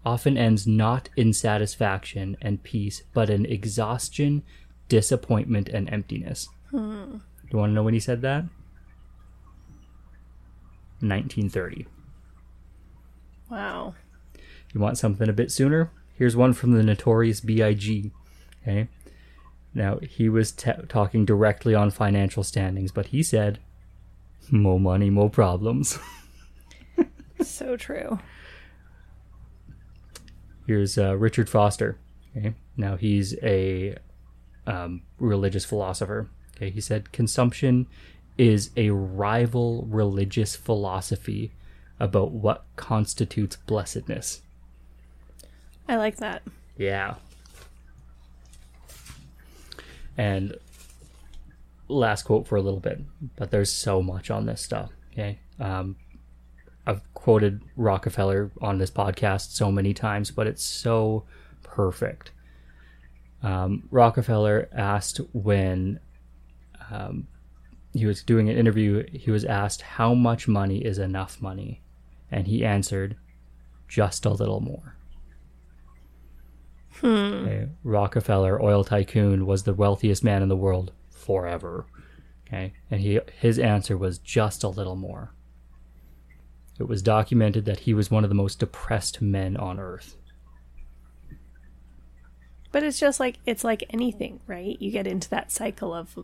often 0.06 0.38
ends 0.38 0.68
not 0.68 1.10
in 1.16 1.34
satisfaction 1.34 2.38
and 2.42 2.62
peace, 2.64 3.04
but 3.14 3.30
in 3.30 3.46
exhaustion, 3.46 4.44
disappointment, 4.88 5.68
and 5.70 5.90
emptiness. 5.92 6.48
Do 6.72 7.22
you 7.52 7.58
want 7.60 7.72
to 7.72 7.74
know 7.74 7.84
when 7.84 7.94
he 7.94 8.00
said 8.00 8.22
that? 8.22 8.46
1930. 11.02 11.88
Wow. 13.50 13.96
You 14.74 14.80
want 14.80 14.98
something 14.98 15.30
a 15.30 15.34
bit 15.34 15.52
sooner? 15.52 15.92
Here's 16.16 16.36
one 16.36 16.54
from 16.54 16.72
the 16.72 16.84
notorious 16.84 17.42
B.I.G. 17.42 18.12
Okay. 18.62 18.88
Now, 19.74 20.00
he 20.00 20.30
was 20.30 20.52
t- 20.52 20.72
talking 20.88 21.26
directly 21.26 21.76
on 21.76 21.92
financial 21.92 22.44
standings, 22.44 22.92
but 22.92 23.08
he 23.08 23.22
said, 23.22 23.60
More 24.50 24.80
money, 24.80 25.10
more 25.10 25.30
problems. 25.30 26.00
So 27.56 27.78
true. 27.78 28.20
Here's 30.68 30.98
uh, 30.98 31.16
Richard 31.16 31.48
Foster. 31.48 31.98
Okay. 32.36 32.54
Now, 32.76 32.98
he's 32.98 33.34
a 33.42 33.96
um, 34.68 35.04
religious 35.20 35.64
philosopher. 35.64 36.28
Okay. 36.58 36.70
He 36.70 36.82
said, 36.82 37.14
Consumption 37.14 37.88
is 38.38 38.72
a 38.76 38.90
rival 38.90 39.88
religious 39.90 40.58
philosophy 40.58 41.54
about 41.98 42.32
what 42.32 42.66
constitutes 42.76 43.56
blessedness. 43.56 44.42
I 45.88 45.96
like 45.96 46.18
that. 46.18 46.44
Yeah. 46.76 47.16
And 50.18 50.58
last 51.88 52.24
quote 52.24 52.50
for 52.50 52.58
a 52.58 52.62
little 52.62 52.82
bit, 52.82 53.00
but 53.38 53.50
there's 53.50 53.72
so 53.72 54.02
much 54.02 54.30
on 54.30 54.46
this 54.46 54.62
stuff. 54.62 54.92
Okay. 55.14 55.40
Um, 55.58 55.96
quoted 57.26 57.60
Rockefeller 57.76 58.52
on 58.62 58.78
this 58.78 58.92
podcast 58.92 59.50
so 59.50 59.72
many 59.72 59.96
times, 59.96 60.30
but 60.30 60.46
it's 60.46 60.64
so 60.64 61.24
perfect. 61.64 62.30
Um, 63.42 63.88
Rockefeller 63.90 64.70
asked 64.72 65.20
when 65.34 66.00
um, 66.92 67.26
he 67.94 68.06
was 68.06 68.22
doing 68.22 68.48
an 68.48 68.56
interview, 68.56 69.08
he 69.12 69.32
was 69.32 69.44
asked, 69.44 69.82
How 69.82 70.14
much 70.14 70.48
money 70.48 70.86
is 70.86 71.00
enough 71.00 71.42
money? 71.42 71.82
And 72.30 72.46
he 72.46 72.64
answered, 72.64 73.16
Just 73.88 74.24
a 74.28 74.30
little 74.30 74.60
more. 74.60 74.96
Okay. 77.04 77.70
Rockefeller, 77.84 78.62
oil 78.62 78.84
tycoon, 78.84 79.48
was 79.48 79.64
the 79.64 79.74
wealthiest 79.74 80.24
man 80.24 80.44
in 80.44 80.50
the 80.50 80.56
world 80.56 80.92
forever. 81.10 81.88
Okay, 82.46 82.74
and 82.92 83.02
he 83.02 83.20
his 83.40 83.58
answer 83.58 83.98
was 83.98 84.20
just 84.20 84.64
a 84.64 84.70
little 84.70 84.96
more. 84.96 85.34
It 86.80 86.88
was 86.88 87.02
documented 87.02 87.66
that 87.66 87.82
he 87.82 87.94
was 87.94 88.12
one 88.12 88.24
of 88.24 88.30
the 88.30 88.36
most 88.36 88.60
depressed 88.60 89.22
men 89.22 89.56
on 89.56 89.80
earth. 89.80 90.18
But 92.72 92.84
it's 92.84 93.00
just 93.00 93.20
like 93.20 93.40
it's 93.46 93.64
like 93.64 93.86
anything, 93.90 94.42
right? 94.48 94.76
You 94.82 94.92
get 94.92 95.08
into 95.08 95.30
that 95.30 95.52
cycle 95.52 95.94
of 95.94 96.18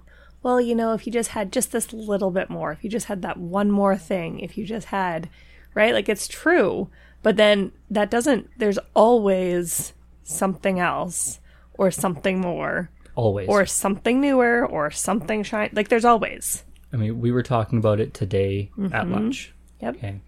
well, 0.43 0.59
you 0.59 0.75
know, 0.75 0.93
if 0.93 1.05
you 1.05 1.13
just 1.13 1.29
had 1.29 1.53
just 1.53 1.71
this 1.71 1.93
little 1.93 2.31
bit 2.31 2.49
more, 2.49 2.71
if 2.71 2.83
you 2.83 2.89
just 2.89 3.05
had 3.05 3.21
that 3.21 3.37
one 3.37 3.71
more 3.71 3.95
thing, 3.95 4.39
if 4.39 4.57
you 4.57 4.65
just 4.65 4.87
had 4.87 5.29
right? 5.73 5.93
Like 5.93 6.09
it's 6.09 6.27
true, 6.27 6.89
but 7.23 7.37
then 7.37 7.71
that 7.89 8.11
doesn't 8.11 8.49
there's 8.57 8.79
always 8.93 9.93
something 10.23 10.79
else 10.79 11.39
or 11.73 11.91
something 11.91 12.39
more 12.39 12.89
Always. 13.15 13.47
or 13.47 13.65
something 13.65 14.21
newer 14.21 14.65
or 14.65 14.91
something 14.91 15.43
shine 15.43 15.69
like 15.73 15.87
there's 15.87 16.05
always. 16.05 16.63
I 16.93 16.97
mean, 16.97 17.21
we 17.21 17.31
were 17.31 17.43
talking 17.43 17.77
about 17.77 18.01
it 18.01 18.13
today 18.13 18.71
at 18.77 18.91
mm-hmm. 18.91 19.13
lunch. 19.13 19.53
Yep. 19.81 19.95
Okay. 19.95 20.19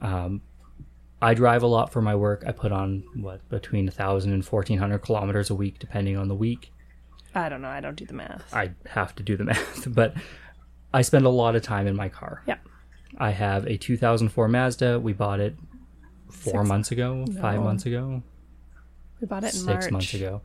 Um, 0.00 0.42
I 1.22 1.34
drive 1.34 1.62
a 1.62 1.66
lot 1.66 1.92
for 1.92 2.00
my 2.00 2.14
work. 2.14 2.44
I 2.46 2.52
put 2.52 2.72
on 2.72 3.04
what 3.14 3.46
between 3.50 3.86
a 3.88 3.90
thousand 3.90 4.32
and 4.32 4.44
fourteen 4.44 4.78
hundred 4.78 5.00
kilometers 5.00 5.50
a 5.50 5.54
week, 5.54 5.78
depending 5.78 6.16
on 6.16 6.28
the 6.28 6.34
week. 6.34 6.72
I 7.34 7.48
don't 7.48 7.62
know, 7.62 7.68
I 7.68 7.80
don't 7.80 7.94
do 7.96 8.06
the 8.06 8.14
math. 8.14 8.52
I 8.52 8.72
have 8.86 9.14
to 9.16 9.22
do 9.22 9.36
the 9.36 9.44
math, 9.50 9.92
but 9.94 10.14
I 10.92 11.02
spend 11.02 11.26
a 11.26 11.28
lot 11.30 11.54
of 11.56 11.62
time 11.62 11.86
in 11.86 11.94
my 11.94 12.08
car. 12.08 12.42
Yeah. 12.46 12.56
I 13.18 13.30
have 13.30 13.66
a 13.66 13.76
2004 13.76 14.48
Mazda. 14.48 14.98
We 15.00 15.12
bought 15.12 15.40
it 15.40 15.56
four 16.30 16.60
Six- 16.62 16.68
months 16.68 16.90
ago, 16.92 17.24
five 17.40 17.60
months 17.62 17.84
ago, 17.86 18.22
We 19.20 19.26
bought 19.26 19.44
it 19.44 19.52
in 19.54 19.60
six 19.60 19.66
March. 19.66 19.90
months 19.92 20.14
ago. 20.14 20.42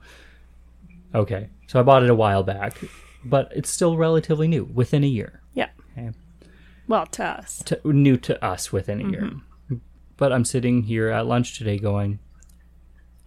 Okay, 1.13 1.49
so 1.67 1.79
I 1.79 1.83
bought 1.83 2.03
it 2.03 2.09
a 2.09 2.15
while 2.15 2.43
back, 2.43 2.77
but 3.23 3.51
it's 3.55 3.69
still 3.69 3.95
relatively 3.97 4.47
new, 4.47 4.65
within 4.65 5.03
a 5.03 5.07
year. 5.07 5.41
Yeah. 5.53 5.69
Okay. 5.97 6.11
Well, 6.87 7.05
to 7.07 7.23
us. 7.23 7.63
To, 7.67 7.79
new 7.85 8.17
to 8.17 8.43
us 8.43 8.71
within 8.73 8.99
a 9.01 9.09
year. 9.09 9.31
But 10.17 10.31
I'm 10.31 10.45
sitting 10.45 10.83
here 10.83 11.09
at 11.09 11.27
lunch 11.27 11.57
today 11.57 11.77
going, 11.77 12.19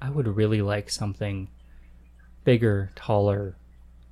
I 0.01 0.11
would 0.11 0.27
really 0.27 0.63
like 0.63 0.91
something 0.91 1.49
bigger, 2.45 2.91
taller, 2.95 3.57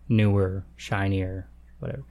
newer, 0.09 0.65
shinier, 0.77 1.49
whatever. 1.79 2.05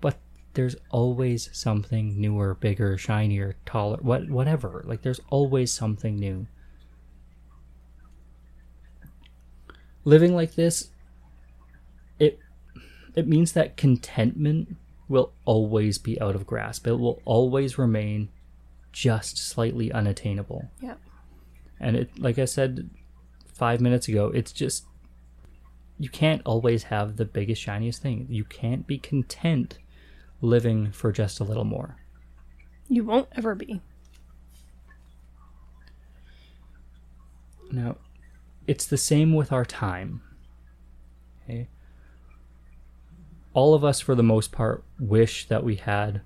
But 0.00 0.16
there's 0.54 0.76
always 0.90 1.50
something 1.52 2.20
newer, 2.20 2.54
bigger, 2.54 2.98
shinier, 2.98 3.56
taller, 3.64 3.98
what 4.00 4.28
whatever. 4.28 4.82
Like 4.86 5.02
there's 5.02 5.20
always 5.30 5.72
something 5.72 6.16
new. 6.16 6.46
Living 10.04 10.34
like 10.34 10.54
this 10.54 10.90
it 12.18 12.38
it 13.14 13.26
means 13.26 13.52
that 13.52 13.76
contentment 13.76 14.76
will 15.08 15.32
always 15.44 15.98
be 15.98 16.20
out 16.20 16.34
of 16.34 16.46
grasp. 16.46 16.86
It 16.86 16.94
will 16.94 17.20
always 17.24 17.78
remain 17.78 18.30
just 18.96 19.36
slightly 19.36 19.92
unattainable. 19.92 20.70
Yeah. 20.80 20.94
And 21.78 21.96
it, 21.96 22.18
like 22.18 22.38
I 22.38 22.46
said 22.46 22.88
five 23.52 23.78
minutes 23.78 24.08
ago, 24.08 24.32
it's 24.34 24.52
just 24.52 24.86
you 25.98 26.08
can't 26.08 26.40
always 26.46 26.84
have 26.84 27.16
the 27.16 27.26
biggest, 27.26 27.60
shiniest 27.60 28.00
thing. 28.00 28.26
You 28.30 28.44
can't 28.44 28.86
be 28.86 28.96
content 28.96 29.76
living 30.40 30.92
for 30.92 31.12
just 31.12 31.40
a 31.40 31.44
little 31.44 31.64
more. 31.64 31.96
You 32.88 33.04
won't 33.04 33.28
ever 33.36 33.54
be. 33.54 33.82
Now, 37.70 37.96
it's 38.66 38.86
the 38.86 38.96
same 38.96 39.34
with 39.34 39.52
our 39.52 39.66
time. 39.66 40.22
Okay? 41.44 41.68
All 43.52 43.74
of 43.74 43.84
us, 43.84 44.00
for 44.00 44.14
the 44.14 44.22
most 44.22 44.52
part, 44.52 44.84
wish 44.98 45.48
that 45.48 45.64
we 45.64 45.76
had 45.76 46.22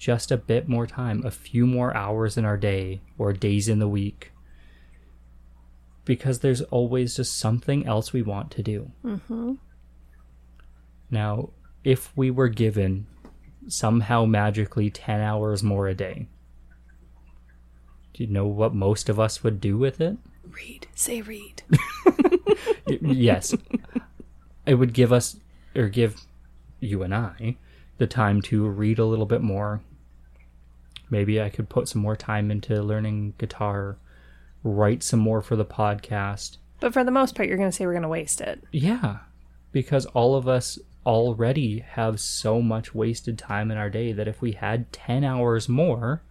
just 0.00 0.32
a 0.32 0.38
bit 0.38 0.66
more 0.66 0.86
time, 0.86 1.24
a 1.26 1.30
few 1.30 1.66
more 1.66 1.94
hours 1.94 2.38
in 2.38 2.46
our 2.46 2.56
day 2.56 3.02
or 3.18 3.34
days 3.34 3.68
in 3.68 3.80
the 3.80 3.88
week. 3.88 4.32
Because 6.06 6.38
there's 6.38 6.62
always 6.62 7.16
just 7.16 7.38
something 7.38 7.86
else 7.86 8.14
we 8.14 8.22
want 8.22 8.50
to 8.52 8.62
do. 8.62 8.90
Mm-hmm. 9.04 9.54
Now, 11.10 11.50
if 11.84 12.16
we 12.16 12.30
were 12.30 12.48
given 12.48 13.06
somehow 13.68 14.24
magically 14.24 14.88
10 14.88 15.20
hours 15.20 15.62
more 15.62 15.86
a 15.86 15.94
day, 15.94 16.28
do 18.14 18.24
you 18.24 18.30
know 18.30 18.46
what 18.46 18.74
most 18.74 19.10
of 19.10 19.20
us 19.20 19.44
would 19.44 19.60
do 19.60 19.76
with 19.76 20.00
it? 20.00 20.16
Read. 20.44 20.86
Say 20.94 21.20
read. 21.20 21.62
Yes. 23.02 23.54
It 24.66 24.74
would 24.74 24.92
give 24.92 25.12
us, 25.12 25.36
or 25.76 25.88
give 25.88 26.16
you 26.80 27.04
and 27.04 27.14
I, 27.14 27.56
the 27.98 28.08
time 28.08 28.42
to 28.42 28.66
read 28.66 28.98
a 28.98 29.04
little 29.04 29.26
bit 29.26 29.42
more. 29.42 29.80
Maybe 31.10 31.40
I 31.40 31.48
could 31.50 31.68
put 31.68 31.88
some 31.88 32.00
more 32.02 32.16
time 32.16 32.50
into 32.50 32.80
learning 32.82 33.34
guitar, 33.36 33.98
write 34.62 35.02
some 35.02 35.20
more 35.20 35.42
for 35.42 35.56
the 35.56 35.64
podcast. 35.64 36.56
But 36.78 36.92
for 36.92 37.02
the 37.04 37.10
most 37.10 37.34
part, 37.34 37.48
you're 37.48 37.58
going 37.58 37.70
to 37.70 37.76
say 37.76 37.84
we're 37.84 37.92
going 37.92 38.02
to 38.02 38.08
waste 38.08 38.40
it. 38.40 38.62
Yeah, 38.72 39.18
because 39.72 40.06
all 40.06 40.34
of 40.36 40.46
us 40.48 40.78
already 41.04 41.80
have 41.80 42.20
so 42.20 42.60
much 42.62 42.94
wasted 42.94 43.38
time 43.38 43.70
in 43.70 43.76
our 43.78 43.90
day 43.90 44.12
that 44.12 44.28
if 44.28 44.40
we 44.40 44.52
had 44.52 44.92
10 44.92 45.24
hours 45.24 45.68
more, 45.68 46.22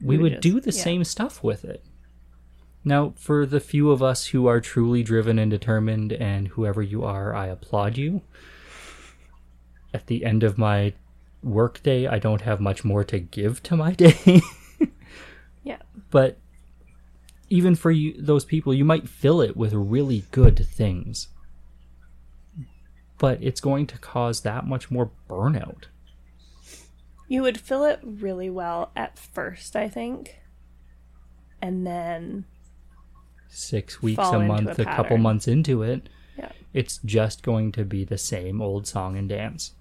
we, 0.00 0.16
We 0.16 0.22
would 0.22 0.32
just- 0.34 0.42
do 0.42 0.60
the 0.60 0.70
yeah. 0.72 0.82
same 0.82 1.04
stuff 1.04 1.42
with 1.42 1.64
it. 1.64 1.84
Now, 2.84 3.12
for 3.16 3.44
the 3.44 3.60
few 3.60 3.90
of 3.90 4.02
us 4.02 4.26
who 4.26 4.46
are 4.46 4.60
truly 4.60 5.02
driven 5.02 5.38
and 5.38 5.50
determined, 5.50 6.12
and 6.12 6.48
whoever 6.48 6.80
you 6.80 7.02
are, 7.04 7.34
I 7.34 7.46
applaud 7.48 7.96
you. 7.98 8.22
At 9.92 10.06
the 10.06 10.24
end 10.24 10.42
of 10.44 10.58
my 10.58 10.92
workday, 11.42 12.06
I 12.06 12.18
don't 12.18 12.42
have 12.42 12.60
much 12.60 12.84
more 12.84 13.04
to 13.04 13.18
give 13.18 13.62
to 13.64 13.76
my 13.76 13.92
day. 13.94 14.40
Yeah. 15.62 15.78
but 16.10 16.38
even 17.50 17.74
for 17.74 17.90
you, 17.90 18.14
those 18.20 18.44
people, 18.44 18.72
you 18.72 18.84
might 18.84 19.08
fill 19.08 19.40
it 19.40 19.56
with 19.56 19.72
really 19.72 20.24
good 20.30 20.66
things. 20.66 21.28
But 23.18 23.42
it's 23.42 23.60
going 23.60 23.86
to 23.88 23.98
cause 23.98 24.42
that 24.42 24.66
much 24.66 24.90
more 24.90 25.10
burnout. 25.28 25.84
You 27.26 27.42
would 27.42 27.60
fill 27.60 27.84
it 27.84 28.00
really 28.02 28.48
well 28.48 28.90
at 28.96 29.18
first, 29.18 29.76
I 29.76 29.88
think. 29.88 30.38
And 31.60 31.86
then 31.86 32.44
Six 33.50 34.02
weeks, 34.02 34.22
a 34.22 34.38
month, 34.38 34.78
a 34.78 34.82
a 34.82 34.84
couple 34.84 35.18
months 35.18 35.48
into 35.48 35.82
it, 35.82 36.08
yeah. 36.38 36.52
it's 36.72 36.98
just 37.04 37.42
going 37.42 37.72
to 37.72 37.84
be 37.84 38.04
the 38.04 38.18
same 38.18 38.60
old 38.60 38.86
song 38.86 39.16
and 39.16 39.28
dance. 39.28 39.72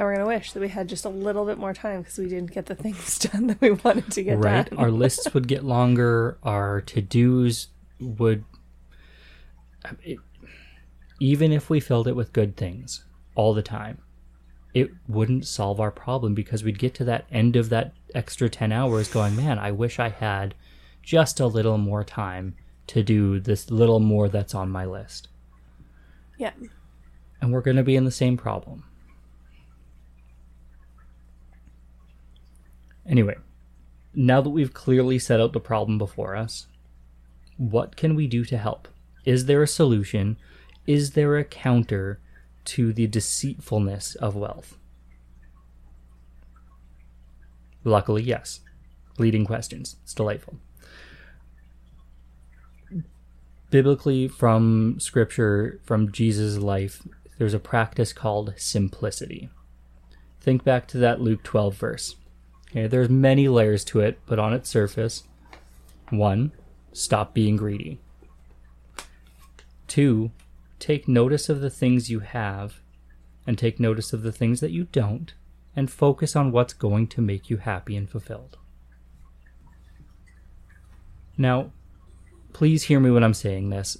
And 0.00 0.06
we're 0.06 0.14
going 0.14 0.26
to 0.26 0.34
wish 0.34 0.52
that 0.52 0.60
we 0.60 0.68
had 0.68 0.88
just 0.88 1.04
a 1.04 1.10
little 1.10 1.44
bit 1.44 1.58
more 1.58 1.74
time 1.74 2.00
because 2.00 2.16
we 2.16 2.26
didn't 2.26 2.52
get 2.52 2.64
the 2.64 2.74
things 2.74 3.18
done 3.32 3.48
that 3.48 3.60
we 3.60 3.72
wanted 3.72 4.10
to 4.12 4.22
get 4.22 4.38
right? 4.38 4.64
done. 4.66 4.78
Right. 4.78 4.84
our 4.84 4.90
lists 4.90 5.34
would 5.34 5.46
get 5.46 5.62
longer. 5.62 6.38
Our 6.42 6.80
to 6.80 7.02
dos 7.02 7.66
would, 8.00 8.44
it, 10.02 10.18
even 11.20 11.52
if 11.52 11.68
we 11.68 11.80
filled 11.80 12.08
it 12.08 12.16
with 12.16 12.32
good 12.32 12.56
things 12.56 13.04
all 13.34 13.52
the 13.52 13.60
time, 13.60 13.98
it 14.72 14.88
wouldn't 15.06 15.46
solve 15.46 15.80
our 15.80 15.90
problem 15.90 16.32
because 16.34 16.64
we'd 16.64 16.78
get 16.78 16.94
to 16.94 17.04
that 17.04 17.26
end 17.30 17.54
of 17.54 17.68
that 17.68 17.92
extra 18.14 18.48
10 18.48 18.72
hours 18.72 19.06
going, 19.06 19.36
man, 19.36 19.58
I 19.58 19.70
wish 19.70 19.98
I 19.98 20.08
had 20.08 20.54
just 21.02 21.40
a 21.40 21.46
little 21.46 21.76
more 21.76 22.04
time 22.04 22.54
to 22.86 23.02
do 23.02 23.38
this 23.38 23.70
little 23.70 24.00
more 24.00 24.30
that's 24.30 24.54
on 24.54 24.70
my 24.70 24.86
list. 24.86 25.28
yeah. 26.38 26.52
And 27.42 27.52
we're 27.52 27.60
going 27.60 27.76
to 27.76 27.82
be 27.82 27.96
in 27.96 28.04
the 28.06 28.10
same 28.10 28.38
problem. 28.38 28.84
Anyway, 33.10 33.34
now 34.14 34.40
that 34.40 34.50
we've 34.50 34.72
clearly 34.72 35.18
set 35.18 35.40
out 35.40 35.52
the 35.52 35.60
problem 35.60 35.98
before 35.98 36.36
us, 36.36 36.68
what 37.56 37.96
can 37.96 38.14
we 38.14 38.28
do 38.28 38.44
to 38.44 38.56
help? 38.56 38.86
Is 39.24 39.46
there 39.46 39.62
a 39.62 39.66
solution? 39.66 40.36
Is 40.86 41.10
there 41.10 41.36
a 41.36 41.44
counter 41.44 42.20
to 42.66 42.92
the 42.92 43.08
deceitfulness 43.08 44.14
of 44.14 44.36
wealth? 44.36 44.78
Luckily, 47.82 48.22
yes. 48.22 48.60
Leading 49.18 49.44
questions. 49.44 49.96
It's 50.04 50.14
delightful. 50.14 50.58
Biblically, 53.70 54.28
from 54.28 54.98
scripture, 55.00 55.80
from 55.84 56.12
Jesus' 56.12 56.58
life, 56.58 57.02
there's 57.38 57.54
a 57.54 57.58
practice 57.58 58.12
called 58.12 58.54
simplicity. 58.56 59.50
Think 60.40 60.62
back 60.62 60.86
to 60.88 60.98
that 60.98 61.20
Luke 61.20 61.42
12 61.42 61.74
verse. 61.74 62.16
Okay, 62.70 62.86
there's 62.86 63.08
many 63.08 63.48
layers 63.48 63.84
to 63.86 64.00
it, 64.00 64.20
but 64.26 64.38
on 64.38 64.52
its 64.52 64.68
surface, 64.68 65.24
one, 66.10 66.52
stop 66.92 67.34
being 67.34 67.56
greedy. 67.56 67.98
Two, 69.88 70.30
take 70.78 71.08
notice 71.08 71.48
of 71.48 71.60
the 71.60 71.70
things 71.70 72.10
you 72.10 72.20
have 72.20 72.80
and 73.46 73.58
take 73.58 73.80
notice 73.80 74.12
of 74.12 74.22
the 74.22 74.30
things 74.30 74.60
that 74.60 74.70
you 74.70 74.84
don't 74.92 75.34
and 75.74 75.90
focus 75.90 76.36
on 76.36 76.52
what's 76.52 76.72
going 76.72 77.08
to 77.08 77.20
make 77.20 77.50
you 77.50 77.56
happy 77.56 77.96
and 77.96 78.08
fulfilled. 78.08 78.56
Now, 81.36 81.72
please 82.52 82.84
hear 82.84 83.00
me 83.00 83.10
when 83.10 83.24
I'm 83.24 83.34
saying 83.34 83.70
this. 83.70 83.98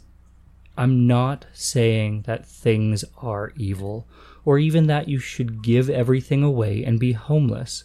I'm 0.77 1.07
not 1.07 1.47
saying 1.53 2.23
that 2.23 2.47
things 2.47 3.05
are 3.19 3.53
evil 3.57 4.07
or 4.45 4.59
even 4.59 4.87
that 4.87 5.09
you 5.09 5.19
should 5.19 5.63
give 5.63 5.91
everything 5.91 6.43
away 6.43 6.85
and 6.85 7.01
be 7.01 7.13
homeless. 7.13 7.85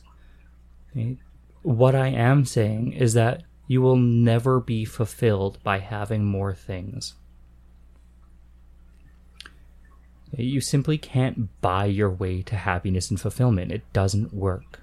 What 1.61 1.95
I 1.95 2.07
am 2.07 2.45
saying 2.45 2.93
is 2.93 3.13
that 3.13 3.43
you 3.67 3.81
will 3.81 3.97
never 3.97 4.59
be 4.59 4.85
fulfilled 4.85 5.59
by 5.63 5.79
having 5.79 6.25
more 6.25 6.53
things. 6.53 7.15
You 10.37 10.61
simply 10.61 10.97
can't 10.97 11.49
buy 11.61 11.85
your 11.85 12.09
way 12.09 12.41
to 12.43 12.55
happiness 12.55 13.09
and 13.09 13.19
fulfillment. 13.19 13.71
It 13.71 13.91
doesn't 13.93 14.33
work. 14.33 14.81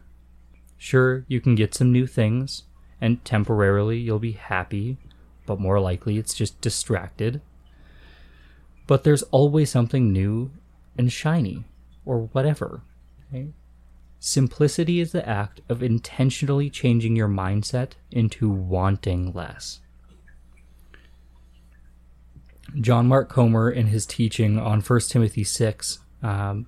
Sure, 0.79 1.25
you 1.29 1.41
can 1.41 1.55
get 1.55 1.75
some 1.75 1.93
new 1.93 2.07
things, 2.07 2.65
and 3.01 3.25
temporarily 3.25 3.99
you'll 3.99 4.19
be 4.19 4.33
happy, 4.33 4.99
but 5.47 5.61
more 5.61 5.79
likely 5.79 6.19
it's 6.19 6.35
just 6.35 6.61
distracted. 6.61 7.41
But 8.87 9.05
there's 9.05 9.23
always 9.25 9.71
something 9.71 10.13
new 10.13 10.51
and 10.99 11.13
shiny, 11.13 11.65
or 12.05 12.23
whatever. 12.33 12.83
Simplicity 14.25 15.01
is 15.01 15.11
the 15.11 15.29
act 15.29 15.63
of 15.69 15.83
intentionally 15.83 16.71
changing 16.71 17.17
your 17.17 17.27
mindset 17.27 17.95
into 18.13 18.49
wanting 18.49 19.33
less. 19.33 19.81
John 22.81 23.09
Mark 23.09 23.29
Comer, 23.29 23.69
in 23.69 23.89
his 23.89 24.07
teaching 24.07 24.61
on 24.61 24.81
1 24.81 25.01
Timothy 25.09 25.43
6, 25.43 25.99
um, 26.23 26.67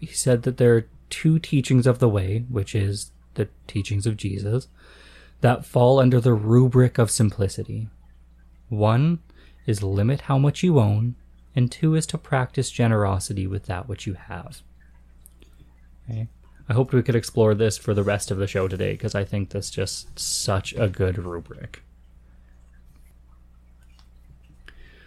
he 0.00 0.06
said 0.06 0.44
that 0.44 0.56
there 0.56 0.76
are 0.76 0.88
two 1.10 1.38
teachings 1.38 1.86
of 1.86 1.98
the 1.98 2.08
way, 2.08 2.46
which 2.48 2.74
is 2.74 3.12
the 3.34 3.50
teachings 3.66 4.06
of 4.06 4.16
Jesus, 4.16 4.68
that 5.42 5.66
fall 5.66 6.00
under 6.00 6.22
the 6.22 6.32
rubric 6.32 6.96
of 6.96 7.10
simplicity. 7.10 7.90
One 8.70 9.18
is 9.66 9.82
limit 9.82 10.22
how 10.22 10.38
much 10.38 10.62
you 10.62 10.80
own, 10.80 11.16
and 11.54 11.70
two 11.70 11.94
is 11.94 12.06
to 12.06 12.16
practice 12.16 12.70
generosity 12.70 13.46
with 13.46 13.66
that 13.66 13.90
which 13.90 14.06
you 14.06 14.14
have. 14.14 14.62
Okay. 16.08 16.28
I 16.68 16.74
hoped 16.74 16.92
we 16.92 17.02
could 17.02 17.16
explore 17.16 17.54
this 17.54 17.78
for 17.78 17.94
the 17.94 18.02
rest 18.02 18.30
of 18.30 18.36
the 18.36 18.46
show 18.46 18.68
today 18.68 18.92
because 18.92 19.14
I 19.14 19.24
think 19.24 19.50
that's 19.50 19.70
just 19.70 20.18
such 20.18 20.74
a 20.74 20.88
good 20.88 21.18
rubric. 21.18 21.82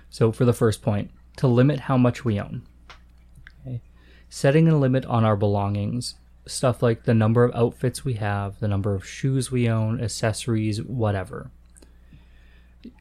So, 0.10 0.32
for 0.32 0.43
the 0.43 0.54
first 0.54 0.82
point, 0.82 1.12
to 1.38 1.47
limit 1.47 1.82
how 1.82 1.97
much 1.97 2.26
we 2.26 2.39
own. 2.39 2.63
Okay. 3.65 3.82
Setting 4.30 4.67
a 4.67 4.78
limit 4.78 5.06
on 5.06 5.24
our 5.24 5.36
belongings, 5.36 6.15
stuff 6.47 6.82
like 6.82 7.04
the 7.04 7.13
number 7.13 7.43
of 7.43 7.56
outfits 7.56 8.04
we 8.04 8.15
have, 8.15 8.60
the 8.60 8.67
number 8.67 8.95
of 8.95 9.06
shoes 9.06 9.52
we 9.52 9.69
own, 9.69 10.02
accessories, 10.02 10.82
whatever. 10.82 11.52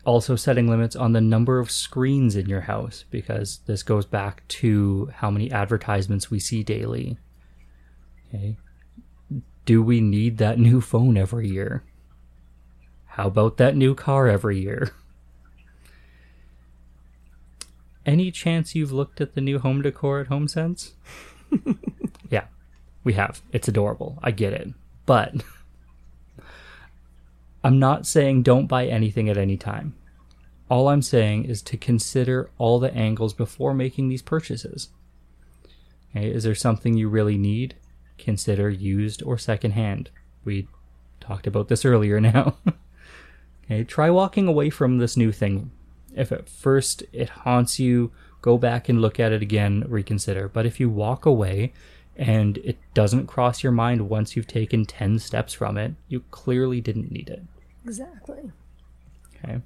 Also, 0.05 0.37
setting 0.37 0.69
limits 0.69 0.95
on 0.95 1.15
the 1.15 1.21
number 1.23 1.59
of 1.59 1.71
screens 1.71 2.37
in 2.37 2.47
your 2.47 2.61
house 2.63 3.07
because 3.11 3.61
this 3.67 3.83
goes 3.83 4.05
back 4.05 4.47
to 4.49 5.11
how 5.15 5.31
many 5.31 5.51
advertisements 5.51 6.31
we 6.31 6.39
see 6.39 6.63
daily. 6.63 7.17
Okay. 8.33 8.57
Do 9.65 9.83
we 9.83 10.01
need 10.01 10.39
that 10.39 10.59
new 10.59 10.81
phone 10.81 11.17
every 11.17 11.49
year? 11.49 11.83
How 13.07 13.27
about 13.27 13.57
that 13.59 13.77
new 13.77 13.95
car 13.95 14.29
every 14.29 14.61
year? 14.61 14.93
Any 18.07 18.31
chance 18.31 18.75
you've 18.75 18.93
looked 18.93 19.21
at 19.21 19.35
the 19.35 19.41
new 19.41 19.59
home 19.59 19.83
decor 19.83 20.21
at 20.21 20.29
HomeSense? 20.29 20.93
yeah, 22.31 22.47
we 23.05 23.13
have. 23.13 23.43
It's 23.53 23.69
adorable. 23.69 24.19
I 24.23 24.31
get 24.31 24.53
it. 24.53 24.69
But 25.07 25.35
I'm 27.63 27.79
not 27.79 28.07
saying 28.07 28.43
don't 28.43 28.67
buy 28.67 28.87
anything 28.87 29.29
at 29.29 29.37
any 29.37 29.57
time. 29.57 29.95
All 30.71 30.89
I'm 30.89 31.03
saying 31.03 31.45
is 31.45 31.63
to 31.63 31.77
consider 31.77 32.49
all 32.57 32.79
the 32.79 32.95
angles 32.95 33.35
before 33.35 33.75
making 33.75 34.09
these 34.09 34.23
purchases. 34.23 34.89
Okay, 36.17 36.31
is 36.31 36.45
there 36.45 36.55
something 36.55 36.97
you 36.97 37.09
really 37.09 37.37
need? 37.37 37.75
Consider 38.21 38.69
used 38.69 39.23
or 39.23 39.39
secondhand. 39.39 40.11
We 40.45 40.69
talked 41.21 41.47
about 41.47 41.69
this 41.69 41.85
earlier 41.85 42.21
now. 42.21 42.57
okay, 43.65 43.83
try 43.83 44.11
walking 44.11 44.47
away 44.47 44.71
from 44.71 44.99
this 44.99 45.17
new 45.17 45.33
thing. 45.33 45.71
If 46.15 46.31
at 46.31 46.49
first 46.49 47.03
it 47.13 47.31
haunts 47.31 47.79
you, 47.79 48.13
go 48.43 48.59
back 48.59 48.89
and 48.89 49.01
look 49.01 49.19
at 49.19 49.33
it 49.33 49.43
again, 49.43 49.85
reconsider. 49.89 50.49
But 50.49 50.67
if 50.67 50.79
you 50.79 50.91
walk 50.91 51.25
away 51.25 51.73
and 52.17 52.59
it 52.59 52.79
doesn't 52.93 53.27
cross 53.27 53.63
your 53.63 53.73
mind 53.73 54.09
once 54.09 54.37
you've 54.37 54.47
taken 54.47 54.85
10 54.85 55.19
steps 55.19 55.55
from 55.55 55.79
it, 55.79 55.95
you 56.09 56.21
clearly 56.31 56.81
didn't 56.81 57.11
need 57.11 57.31
it. 57.31 57.43
Exactly. 57.85 58.51
Okay. 59.37 59.61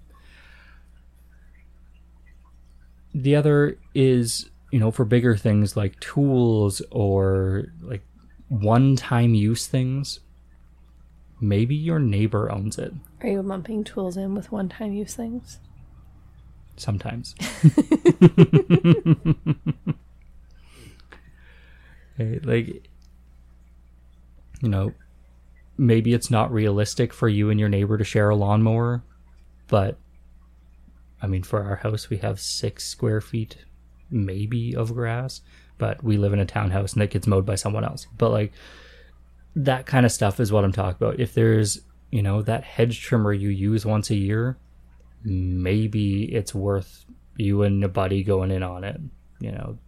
The 3.14 3.34
other 3.34 3.78
is, 3.94 4.50
you 4.70 4.78
know, 4.78 4.90
for 4.90 5.04
bigger 5.04 5.36
things 5.36 5.76
like 5.76 5.98
tools 5.98 6.82
or 6.90 7.72
like 7.80 8.02
one 8.60 8.96
time 8.96 9.34
use 9.34 9.66
things, 9.66 10.20
maybe 11.40 11.74
your 11.74 11.98
neighbor 11.98 12.50
owns 12.52 12.78
it 12.78 12.92
Are 13.22 13.28
you 13.28 13.42
lumping 13.42 13.84
tools 13.84 14.16
in 14.16 14.34
with 14.34 14.52
one 14.52 14.68
time 14.68 14.92
use 14.92 15.14
things? 15.14 15.58
sometimes. 16.76 17.34
Like, 22.18 22.88
you 24.62 24.68
know, 24.68 24.92
maybe 25.76 26.12
it's 26.14 26.30
not 26.30 26.52
realistic 26.52 27.12
for 27.12 27.28
you 27.28 27.50
and 27.50 27.58
your 27.58 27.68
neighbor 27.68 27.98
to 27.98 28.04
share 28.04 28.30
a 28.30 28.36
lawnmower. 28.36 29.02
but 29.66 29.98
I 31.20 31.26
mean, 31.26 31.42
for 31.42 31.62
our 31.64 31.76
house, 31.76 32.08
we 32.10 32.18
have 32.18 32.38
six 32.38 32.84
square 32.84 33.20
feet, 33.20 33.56
maybe, 34.10 34.76
of 34.76 34.92
grass, 34.94 35.40
but 35.78 36.02
we 36.02 36.16
live 36.16 36.32
in 36.32 36.40
a 36.40 36.46
townhouse 36.46 36.92
and 36.92 37.02
that 37.02 37.10
gets 37.10 37.26
mowed 37.26 37.46
by 37.46 37.54
someone 37.54 37.84
else. 37.84 38.06
But 38.16 38.30
like 38.30 38.52
that 39.56 39.86
kind 39.86 40.06
of 40.06 40.12
stuff 40.12 40.40
is 40.40 40.52
what 40.52 40.64
I'm 40.64 40.72
talking 40.72 41.06
about. 41.06 41.20
If 41.20 41.34
there's, 41.34 41.80
you 42.10 42.22
know, 42.22 42.42
that 42.42 42.64
hedge 42.64 43.00
trimmer 43.00 43.32
you 43.32 43.48
use 43.48 43.84
once 43.84 44.10
a 44.10 44.16
year, 44.16 44.56
maybe 45.24 46.24
it's 46.24 46.54
worth 46.54 47.04
you 47.36 47.62
and 47.62 47.82
a 47.82 47.88
buddy 47.88 48.22
going 48.22 48.50
in 48.50 48.62
on 48.62 48.84
it. 48.84 49.00
You 49.40 49.52
know, 49.52 49.78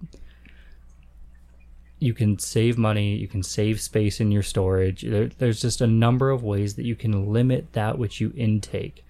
you 1.98 2.14
can 2.14 2.38
save 2.38 2.76
money, 2.76 3.16
you 3.16 3.28
can 3.28 3.42
save 3.42 3.80
space 3.80 4.20
in 4.20 4.30
your 4.30 4.42
storage. 4.42 5.02
There, 5.02 5.28
there's 5.28 5.60
just 5.60 5.80
a 5.80 5.86
number 5.86 6.30
of 6.30 6.42
ways 6.42 6.74
that 6.74 6.84
you 6.84 6.96
can 6.96 7.32
limit 7.32 7.72
that 7.72 7.98
which 7.98 8.20
you 8.20 8.32
intake 8.36 9.04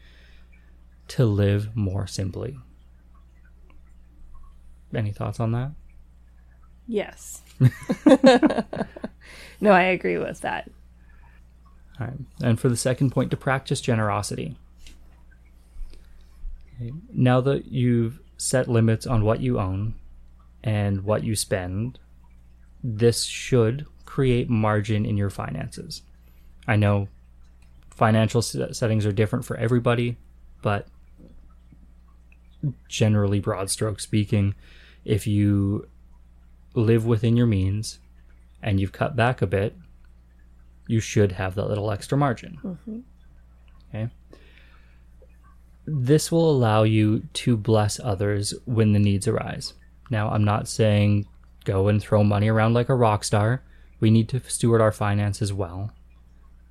to 1.09 1.25
live 1.25 1.75
more 1.77 2.07
simply. 2.07 2.59
Any 4.95 5.13
thoughts 5.13 5.41
on 5.41 5.53
that? 5.53 5.73
Yes. 6.87 7.43
no, 9.61 9.73
I 9.73 9.83
agree 9.83 10.19
with 10.19 10.41
that. 10.41 10.71
All 11.99 12.07
right. 12.07 12.17
And 12.43 12.61
for 12.61 12.69
the 12.69 12.77
second 12.77 13.11
point, 13.11 13.31
to 13.31 13.37
practice 13.37 13.81
generosity. 13.81 14.57
Okay. 16.77 16.93
Now 17.13 17.41
that 17.41 17.67
you've 17.67 18.21
set 18.37 18.69
limits 18.69 19.07
on 19.07 19.25
what 19.25 19.41
you 19.41 19.59
own 19.59 19.95
and 20.63 21.05
what 21.05 21.25
you 21.25 21.35
spend, 21.35 21.99
this 22.85 23.25
should 23.25 23.87
create 24.05 24.49
margin 24.49 25.07
in 25.07 25.17
your 25.17 25.31
finances. 25.31 26.03
I 26.69 26.77
know 26.77 27.09
financial 27.91 28.43
settings 28.43 29.07
are 29.07 29.13
different 29.13 29.45
for 29.45 29.57
everybody, 29.57 30.17
but 30.63 30.87
generally, 32.89 33.41
broad 33.41 33.71
stroke 33.71 34.01
speaking, 34.01 34.55
if 35.05 35.27
you 35.27 35.89
live 36.77 37.05
within 37.05 37.37
your 37.37 37.47
means 37.47 37.99
and 38.63 38.79
you've 38.79 38.93
cut 38.93 39.17
back 39.17 39.43
a 39.43 39.47
bit, 39.47 39.75
you 40.87 41.01
should 41.01 41.33
have 41.33 41.55
that 41.57 41.69
little 41.69 41.91
extra 41.91 42.17
margin. 42.17 42.59
Mm-hmm. 42.63 42.99
Okay. 43.89 44.11
This 45.87 46.31
will 46.31 46.51
allow 46.51 46.83
you 46.83 47.29
to 47.33 47.57
bless 47.57 47.99
others 48.01 48.55
when 48.65 48.93
the 48.93 48.99
needs 48.99 49.27
arise. 49.27 49.75
Now, 50.11 50.29
I'm 50.31 50.45
not 50.45 50.69
saying 50.69 51.27
go 51.65 51.89
and 51.89 52.01
throw 52.01 52.23
money 52.23 52.49
around 52.49 52.75
like 52.75 52.89
a 52.89 52.95
rock 52.95 53.25
star. 53.25 53.63
We 53.99 54.11
need 54.11 54.29
to 54.29 54.41
steward 54.49 54.81
our 54.81 54.93
finances 54.93 55.53
well. 55.53 55.91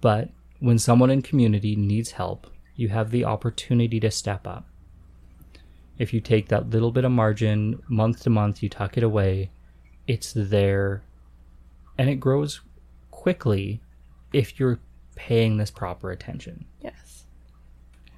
But 0.01 0.29
when 0.59 0.79
someone 0.79 1.09
in 1.09 1.21
community 1.21 1.75
needs 1.75 2.11
help, 2.11 2.47
you 2.75 2.89
have 2.89 3.11
the 3.11 3.25
opportunity 3.25 3.99
to 3.99 4.11
step 4.11 4.45
up. 4.45 4.65
If 5.97 6.13
you 6.13 6.19
take 6.19 6.49
that 6.49 6.69
little 6.69 6.91
bit 6.91 7.05
of 7.05 7.11
margin 7.11 7.81
month 7.87 8.23
to 8.23 8.29
month, 8.29 8.61
you 8.61 8.69
tuck 8.69 8.97
it 8.97 9.03
away, 9.03 9.51
it's 10.07 10.33
there 10.35 11.03
and 11.97 12.09
it 12.09 12.15
grows 12.15 12.61
quickly 13.11 13.81
if 14.33 14.59
you're 14.59 14.79
paying 15.15 15.57
this 15.57 15.71
proper 15.71 16.11
attention. 16.11 16.65
Yes. 16.81 17.25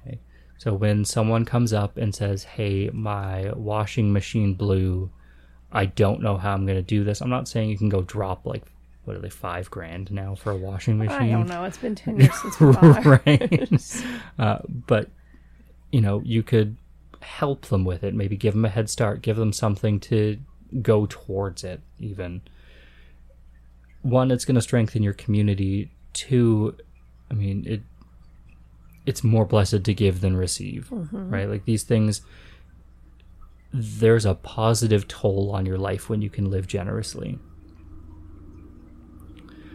Okay. 0.02 0.18
So 0.58 0.74
when 0.74 1.04
someone 1.04 1.44
comes 1.44 1.72
up 1.72 1.96
and 1.96 2.14
says, 2.14 2.44
"Hey, 2.44 2.90
my 2.92 3.52
washing 3.54 4.12
machine 4.12 4.54
blew. 4.54 5.10
I 5.70 5.86
don't 5.86 6.22
know 6.22 6.36
how 6.36 6.54
I'm 6.54 6.66
going 6.66 6.78
to 6.78 6.82
do 6.82 7.04
this." 7.04 7.20
I'm 7.20 7.30
not 7.30 7.48
saying 7.48 7.70
you 7.70 7.78
can 7.78 7.88
go 7.88 8.02
drop 8.02 8.46
like 8.46 8.64
what 9.04 9.16
are 9.16 9.20
they 9.20 9.30
5 9.30 9.70
grand 9.70 10.12
now 10.12 10.34
for 10.34 10.50
a 10.50 10.56
washing 10.56 10.98
machine? 10.98 11.16
I 11.16 11.30
don't 11.30 11.48
know. 11.48 11.64
It's 11.64 11.78
been 11.78 11.94
10 11.94 12.20
years 12.20 12.34
since 12.34 12.60
we 12.60 12.66
right. 12.66 14.04
uh, 14.38 14.58
but 14.68 15.08
you 15.90 16.02
know, 16.02 16.20
you 16.26 16.42
could 16.42 16.76
help 17.20 17.66
them 17.66 17.86
with 17.86 18.04
it, 18.04 18.14
maybe 18.14 18.36
give 18.36 18.52
them 18.52 18.66
a 18.66 18.68
head 18.68 18.90
start, 18.90 19.22
give 19.22 19.36
them 19.36 19.52
something 19.52 19.98
to 20.00 20.38
go 20.82 21.06
towards 21.06 21.64
it 21.64 21.80
even. 21.98 22.42
One 24.02 24.30
it's 24.30 24.44
going 24.44 24.54
to 24.54 24.62
strengthen 24.62 25.02
your 25.02 25.14
community. 25.14 25.90
Two 26.12 26.76
i 27.30 27.34
mean 27.34 27.64
it 27.66 27.82
it's 29.06 29.24
more 29.24 29.44
blessed 29.44 29.84
to 29.84 29.94
give 29.94 30.20
than 30.20 30.36
receive 30.36 30.88
mm-hmm. 30.90 31.30
right? 31.30 31.48
Like 31.48 31.64
these 31.64 31.82
things 31.82 32.22
there's 33.72 34.24
a 34.24 34.34
positive 34.34 35.06
toll 35.08 35.50
on 35.52 35.66
your 35.66 35.78
life 35.78 36.08
when 36.08 36.22
you 36.22 36.30
can 36.30 36.50
live 36.50 36.66
generously. 36.66 37.38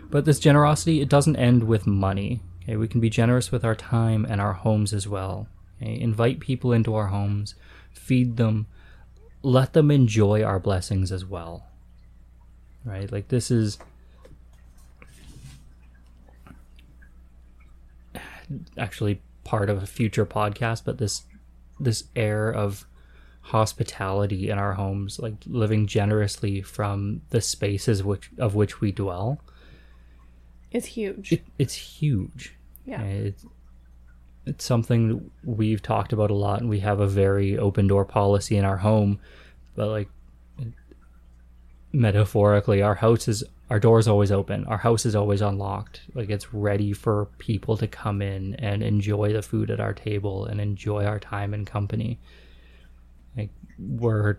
But 0.09 0.25
this 0.25 0.39
generosity 0.39 1.01
it 1.01 1.09
doesn't 1.09 1.35
end 1.35 1.63
with 1.63 1.87
money 1.87 2.41
okay? 2.63 2.75
We 2.75 2.87
can 2.87 3.01
be 3.01 3.09
generous 3.09 3.51
with 3.51 3.63
our 3.63 3.75
time 3.75 4.25
and 4.29 4.39
our 4.39 4.53
homes 4.53 4.93
as 4.93 5.07
well 5.07 5.47
okay? 5.81 5.99
invite 5.99 6.39
people 6.39 6.71
into 6.73 6.93
our 6.95 7.07
homes 7.07 7.55
feed 7.91 8.37
them 8.37 8.67
let 9.43 9.73
them 9.73 9.91
enjoy 9.91 10.41
our 10.41 10.59
blessings 10.59 11.11
as 11.11 11.25
well. 11.25 11.67
Right? 12.85 13.11
Like 13.11 13.27
this 13.27 13.51
is 13.51 13.77
actually 18.77 19.21
part 19.43 19.69
of 19.69 19.83
a 19.83 19.85
future 19.85 20.25
podcast, 20.25 20.83
but 20.85 20.97
this 20.97 21.23
this 21.79 22.05
air 22.15 22.49
of 22.49 22.85
hospitality 23.41 24.49
in 24.49 24.57
our 24.57 24.73
homes, 24.73 25.19
like 25.19 25.35
living 25.45 25.85
generously 25.85 26.61
from 26.61 27.21
the 27.29 27.41
spaces 27.41 28.03
which 28.03 28.29
of 28.37 28.55
which 28.55 28.81
we 28.81 28.91
dwell. 28.91 29.39
It's 30.71 30.87
huge. 30.87 31.33
It, 31.33 31.43
it's 31.59 31.75
huge. 31.75 32.55
Yeah. 32.85 33.01
It's, 33.01 33.45
it's 34.45 34.65
something 34.65 35.31
we've 35.43 35.81
talked 35.81 36.13
about 36.13 36.31
a 36.31 36.35
lot 36.35 36.59
and 36.59 36.69
we 36.69 36.79
have 36.79 36.99
a 36.99 37.07
very 37.07 37.57
open 37.57 37.87
door 37.87 38.05
policy 38.05 38.57
in 38.57 38.65
our 38.65 38.77
home 38.77 39.19
but 39.75 39.87
like 39.87 40.09
metaphorically 41.91 42.81
our 42.81 42.95
house 42.95 43.27
is 43.27 43.43
our 43.73 43.79
door 43.79 43.97
is 43.97 44.07
always 44.07 44.31
open. 44.31 44.65
Our 44.65 44.77
house 44.77 45.03
is 45.03 45.15
always 45.15 45.41
unlocked. 45.41 46.01
Like 46.13 46.29
it's 46.29 46.53
ready 46.53 46.93
for 46.93 47.25
people 47.39 47.75
to 47.77 47.87
come 47.87 48.21
in 48.21 48.53
and 48.55 48.83
enjoy 48.83 49.33
the 49.33 49.41
food 49.41 49.71
at 49.71 49.79
our 49.79 49.93
table 49.93 50.45
and 50.45 50.61
enjoy 50.61 51.05
our 51.05 51.19
time 51.19 51.55
and 51.55 51.65
company. 51.65 52.19
Like 53.35 53.49
we're 53.79 54.37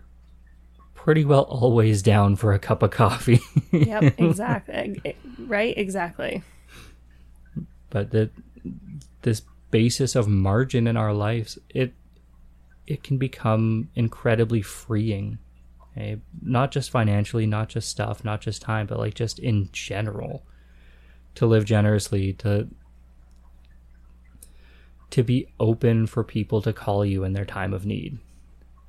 pretty 0.93 1.25
well 1.25 1.41
always 1.41 2.01
down 2.01 2.37
for 2.37 2.53
a 2.53 2.59
cup 2.59 2.81
of 2.81 2.91
coffee. 2.91 3.41
Yep 3.73 4.15
exactly. 4.19 5.17
Right 5.39 5.77
exactly. 5.77 6.41
But 7.89 8.11
that 8.11 8.29
this 9.23 9.41
basis 9.71 10.15
of 10.15 10.27
margin 10.27 10.87
in 10.87 10.97
our 10.97 11.13
lives, 11.13 11.57
it 11.69 11.93
it 12.87 13.03
can 13.03 13.17
become 13.17 13.89
incredibly 13.95 14.61
freeing. 14.61 15.39
Okay? 15.91 16.21
Not 16.41 16.71
just 16.71 16.91
financially, 16.91 17.45
not 17.45 17.69
just 17.69 17.89
stuff, 17.89 18.23
not 18.23 18.41
just 18.41 18.61
time, 18.61 18.85
but 18.85 18.99
like 18.99 19.15
just 19.15 19.39
in 19.39 19.69
general. 19.71 20.43
To 21.35 21.45
live 21.45 21.65
generously, 21.65 22.31
to 22.33 22.69
to 25.09 25.23
be 25.23 25.47
open 25.59 26.07
for 26.07 26.23
people 26.23 26.61
to 26.61 26.73
call 26.73 27.05
you 27.05 27.23
in 27.23 27.33
their 27.33 27.45
time 27.45 27.73
of 27.73 27.85
need. 27.85 28.17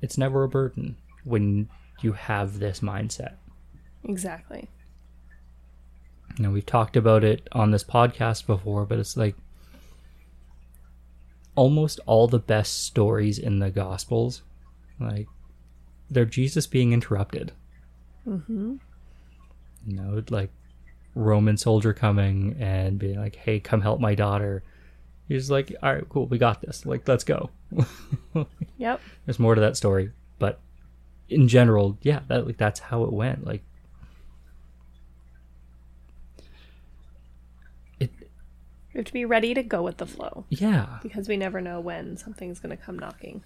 It's 0.01 0.17
never 0.17 0.43
a 0.43 0.49
burden 0.49 0.97
when 1.23 1.69
you 2.01 2.13
have 2.13 2.59
this 2.59 2.79
mindset. 2.79 3.35
Exactly. 4.03 4.69
Now 6.39 6.51
we've 6.51 6.65
talked 6.65 6.95
about 6.95 7.23
it 7.23 7.47
on 7.51 7.71
this 7.71 7.83
podcast 7.83 8.45
before, 8.45 8.85
but 8.85 8.99
it's 8.99 9.17
like 9.17 9.35
almost 11.57 11.99
all 12.05 12.27
the 12.27 12.39
best 12.39 12.85
stories 12.85 13.39
in 13.39 13.59
the 13.59 13.71
Gospels, 13.71 14.43
like 14.99 15.27
they're 16.09 16.23
Jesus 16.23 16.67
being 16.67 16.93
interrupted. 16.93 17.51
Mm-hmm. 18.25 18.75
You 19.87 19.95
know, 19.95 20.23
like 20.29 20.51
Roman 21.15 21.57
soldier 21.57 21.93
coming 21.93 22.55
and 22.59 22.99
being 22.99 23.19
like, 23.19 23.35
"Hey, 23.35 23.59
come 23.59 23.81
help 23.81 23.99
my 23.99 24.15
daughter." 24.15 24.63
He's 25.27 25.51
like, 25.51 25.73
"All 25.81 25.93
right, 25.93 26.07
cool, 26.07 26.27
we 26.27 26.37
got 26.37 26.61
this. 26.61 26.85
Like, 26.85 27.07
let's 27.07 27.23
go." 27.23 27.49
yep. 28.77 29.01
There's 29.25 29.39
more 29.39 29.55
to 29.55 29.61
that 29.61 29.75
story, 29.75 30.11
but 30.39 30.59
in 31.27 31.47
general, 31.47 31.97
yeah, 32.01 32.19
that 32.27 32.45
like 32.45 32.57
that's 32.57 32.79
how 32.79 33.03
it 33.03 33.11
went. 33.11 33.45
Like 33.45 33.63
We 38.97 39.01
have 39.01 39.05
to 39.05 39.13
be 39.13 39.25
ready 39.25 39.53
to 39.53 39.61
go 39.61 39.83
with 39.83 39.97
the 39.97 40.07
flow. 40.07 40.45
Yeah. 40.49 40.97
Because 41.03 41.27
we 41.27 41.37
never 41.37 41.61
know 41.61 41.79
when 41.79 42.17
something's 42.17 42.59
going 42.59 42.75
to 42.75 42.83
come 42.83 42.97
knocking, 42.97 43.43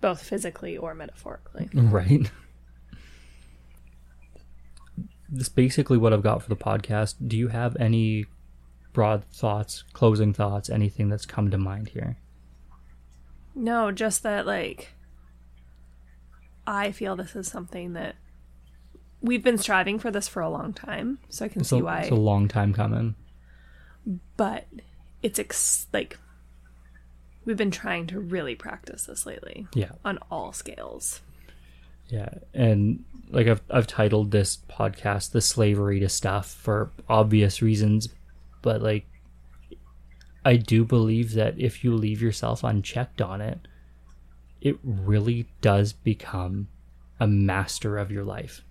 both 0.00 0.22
physically 0.22 0.74
or 0.74 0.94
metaphorically. 0.94 1.68
Right. 1.74 2.30
That's 5.28 5.50
basically 5.50 5.98
what 5.98 6.14
I've 6.14 6.22
got 6.22 6.42
for 6.42 6.48
the 6.48 6.56
podcast. 6.56 7.16
Do 7.28 7.36
you 7.36 7.48
have 7.48 7.76
any 7.78 8.24
broad 8.94 9.26
thoughts, 9.26 9.84
closing 9.92 10.32
thoughts, 10.32 10.70
anything 10.70 11.10
that's 11.10 11.26
come 11.26 11.50
to 11.50 11.58
mind 11.58 11.88
here? 11.88 12.16
No, 13.54 13.92
just 13.92 14.22
that, 14.22 14.46
like, 14.46 14.94
I 16.66 16.90
feel 16.90 17.16
this 17.16 17.36
is 17.36 17.48
something 17.48 17.92
that 17.92 18.16
we've 19.20 19.44
been 19.44 19.58
striving 19.58 19.98
for 19.98 20.10
this 20.10 20.26
for 20.26 20.40
a 20.40 20.48
long 20.48 20.72
time. 20.72 21.18
So 21.28 21.44
I 21.44 21.48
can 21.48 21.60
it's 21.60 21.68
see 21.68 21.80
a, 21.80 21.84
why. 21.84 22.00
It's 22.00 22.10
a 22.10 22.14
long 22.14 22.48
time 22.48 22.72
coming 22.72 23.16
but 24.36 24.66
it's 25.22 25.38
ex- 25.38 25.86
like 25.92 26.18
We've 27.46 27.56
been 27.58 27.70
trying 27.70 28.06
to 28.06 28.18
really 28.20 28.54
practice 28.54 29.04
this 29.04 29.26
lately 29.26 29.66
Yeah. 29.74 29.90
on 30.02 30.18
all 30.30 30.52
scales. 30.54 31.20
Yeah, 32.08 32.30
and 32.54 33.04
like 33.30 33.46
I've 33.46 33.60
I've 33.70 33.86
titled 33.86 34.30
this 34.30 34.58
podcast 34.70 35.32
"The 35.32 35.40
Slavery 35.42 36.00
to 36.00 36.08
Stuff" 36.08 36.46
for 36.50 36.90
obvious 37.08 37.60
reasons, 37.62 38.08
but 38.62 38.80
like 38.82 39.06
I 40.44 40.56
do 40.56 40.84
believe 40.84 41.32
that 41.34 41.58
if 41.58 41.82
you 41.84 41.94
leave 41.94 42.20
yourself 42.22 42.62
unchecked 42.64 43.20
on 43.22 43.40
it, 43.40 43.58
it 44.60 44.78
really 44.82 45.46
does 45.60 45.92
become 45.94 46.68
a 47.20 47.26
master 47.26 47.96
of 47.98 48.10
your 48.10 48.24
life. 48.24 48.62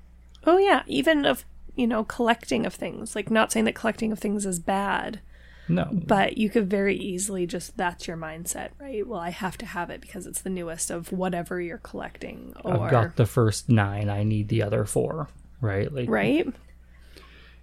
Oh 0.46 0.58
yeah, 0.58 0.84
even 0.88 1.26
of 1.26 1.44
you 1.76 1.88
know 1.88 2.04
collecting 2.04 2.66
of 2.66 2.74
things. 2.74 3.16
Like 3.16 3.32
not 3.32 3.52
saying 3.52 3.66
that 3.66 3.76
collecting 3.76 4.12
of 4.12 4.20
things 4.20 4.46
is 4.46 4.60
bad, 4.60 5.20
No, 5.68 5.88
but 5.92 6.38
you 6.38 6.50
could 6.50 6.70
very 6.70 6.96
easily 6.96 7.46
just 7.48 7.78
that's 7.78 8.08
your 8.08 8.18
mindset, 8.18 8.70
right? 8.80 9.06
Well, 9.06 9.20
I 9.20 9.30
have 9.30 9.58
to 9.60 9.66
have 9.66 9.90
it 9.90 10.02
because 10.02 10.26
it's 10.26 10.42
the 10.42 10.50
newest 10.50 10.92
of 10.92 11.12
whatever 11.12 11.62
you're 11.62 11.78
collecting, 11.78 12.54
or 12.64 12.82
I've 12.82 12.92
got 12.92 13.16
the 13.16 13.26
first 13.26 13.70
nine. 13.70 14.10
I 14.10 14.24
need 14.24 14.50
the 14.50 14.64
other 14.64 14.86
four. 14.86 15.30
Right? 15.62 15.92
Like 15.92 16.10
right. 16.10 16.54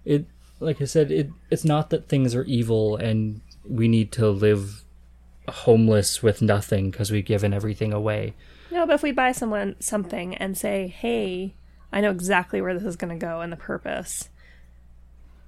it. 0.05 0.25
Like 0.59 0.81
I 0.81 0.85
said, 0.85 1.11
it 1.11 1.29
it's 1.49 1.65
not 1.65 1.89
that 1.91 2.07
things 2.07 2.35
are 2.35 2.43
evil 2.43 2.95
and 2.95 3.41
we 3.67 3.87
need 3.87 4.11
to 4.13 4.29
live 4.29 4.83
homeless 5.47 6.21
with 6.23 6.41
nothing 6.41 6.91
because 6.91 7.11
we've 7.11 7.25
given 7.25 7.53
everything 7.53 7.93
away. 7.93 8.33
No, 8.71 8.85
but 8.85 8.95
if 8.95 9.03
we 9.03 9.11
buy 9.11 9.31
someone 9.31 9.75
something 9.79 10.35
and 10.35 10.57
say, 10.57 10.87
"Hey, 10.87 11.55
I 11.91 12.01
know 12.01 12.11
exactly 12.11 12.61
where 12.61 12.73
this 12.73 12.83
is 12.83 12.95
going 12.95 13.17
to 13.17 13.23
go 13.25 13.41
and 13.41 13.51
the 13.51 13.57
purpose," 13.57 14.29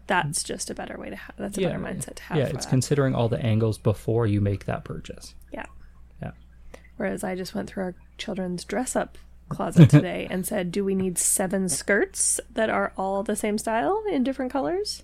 that's 0.08 0.44
just 0.44 0.70
a 0.70 0.74
better 0.74 0.98
way 0.98 1.10
to 1.10 1.16
have. 1.16 1.36
That's 1.38 1.58
a 1.58 1.62
better 1.62 1.80
mindset 1.80 2.16
to 2.16 2.24
have. 2.24 2.38
Yeah, 2.38 2.46
it's 2.46 2.66
that. 2.66 2.70
considering 2.70 3.16
all 3.16 3.30
the 3.30 3.40
angles 3.44 3.78
before 3.78 4.28
you 4.28 4.42
make 4.42 4.66
that 4.66 4.84
purchase. 4.84 5.36
yeah. 5.52 5.66
Yeah. 6.22 6.32
Whereas 6.98 7.24
I 7.24 7.36
just 7.36 7.56
went 7.56 7.70
through 7.70 7.84
our 7.84 7.96
children's 8.18 8.64
dress 8.66 8.96
up 8.96 9.18
closet 9.50 9.90
today 9.90 10.28
and 10.30 10.46
said, 10.46 10.72
"Do 10.72 10.84
we 10.84 10.96
need 10.96 11.18
seven 11.18 11.70
skirts 11.70 12.40
that 12.54 12.70
are 12.70 12.92
all 12.98 13.24
the 13.24 13.36
same 13.36 13.58
style 13.58 14.04
in 14.12 14.24
different 14.24 14.52
colors? 14.52 15.04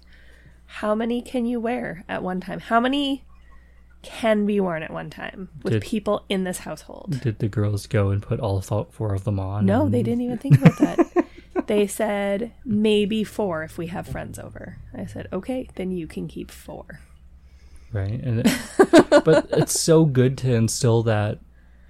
How 0.66 0.94
many 0.94 1.22
can 1.22 1.46
you 1.46 1.60
wear 1.60 2.04
at 2.10 2.22
one 2.22 2.42
time? 2.42 2.60
How 2.60 2.80
many 2.80 3.24
can 4.02 4.46
be 4.46 4.60
worn 4.60 4.82
at 4.84 4.92
one 4.92 5.10
time 5.10 5.50
with 5.64 5.74
Did- 5.74 5.82
people 5.84 6.26
in 6.30 6.44
this 6.44 6.60
household?" 6.60 7.20
Did 7.22 7.40
the 7.40 7.48
girls 7.48 7.88
go 7.88 8.10
and 8.10 8.22
put 8.22 8.40
all 8.40 8.62
four 8.62 9.14
of 9.16 9.24
them 9.24 9.40
on? 9.40 9.66
No, 9.66 9.86
and- 9.86 9.94
they 9.94 10.04
didn't 10.04 10.22
even 10.22 10.38
think 10.38 10.58
about 10.60 10.78
that. 10.80 11.26
they 11.70 11.86
said 11.86 12.52
maybe 12.66 13.24
four 13.24 13.62
if 13.62 13.78
we 13.78 13.88
have 13.88 14.08
friends 14.08 14.40
over. 14.40 14.80
I 14.92 15.06
said, 15.06 15.28
"Okay, 15.32 15.70
then 15.76 15.92
you 15.92 16.08
can 16.08 16.28
keep 16.28 16.50
four. 16.50 17.00
Right, 17.92 18.20
and 18.24 18.40
it, 18.40 19.24
but 19.24 19.48
it's 19.52 19.80
so 19.80 20.06
good 20.06 20.36
to 20.40 20.52
instill 20.52 21.04
that. 21.04 21.38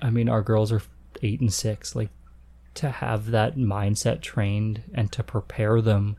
I 0.02 0.10
mean, 0.10 0.28
our 0.28 0.42
girls 0.42 0.74
are 0.74 0.82
eight 1.24 1.40
and 1.40 1.52
six. 1.52 1.96
Like 1.96 2.10
to 2.74 2.90
have 2.90 3.32
that 3.32 3.56
mindset 3.56 4.20
trained 4.20 4.84
and 4.94 5.14
to 5.14 5.24
prepare 5.24 5.82
them 5.82 6.18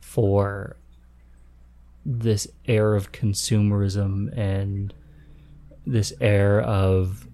for 0.00 0.76
this 2.06 2.46
air 2.68 2.94
of 2.94 3.10
consumerism 3.10 4.36
and 4.38 4.94
this 5.84 6.12
air 6.20 6.60
of 6.60 7.26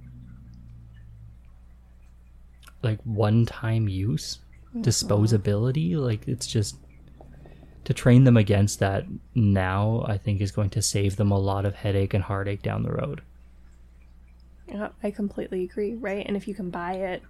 like 2.83 3.01
one-time 3.05 3.89
use 3.89 4.39
disposability 4.83 5.97
like 5.97 6.27
it's 6.29 6.47
just 6.47 6.77
to 7.85 7.95
train 7.95 8.25
them 8.25 8.37
against 8.37 8.79
that 8.81 9.05
now 9.35 10.05
i 10.09 10.17
think 10.19 10.41
is 10.41 10.51
going 10.51 10.71
to 10.71 10.83
save 10.83 11.17
them 11.17 11.31
a 11.31 11.39
lot 11.39 11.65
of 11.65 11.75
headache 11.75 12.15
and 12.15 12.25
heartache 12.25 12.63
down 12.63 12.83
the 12.83 12.93
road 12.93 13.23
Yeah, 14.69 14.89
I 15.03 15.13
completely 15.13 15.63
agree, 15.63 15.95
right? 15.95 16.27
And 16.27 16.37
if 16.37 16.49
you 16.49 16.55
can 16.55 16.71
buy 16.71 16.95
it 16.95 17.23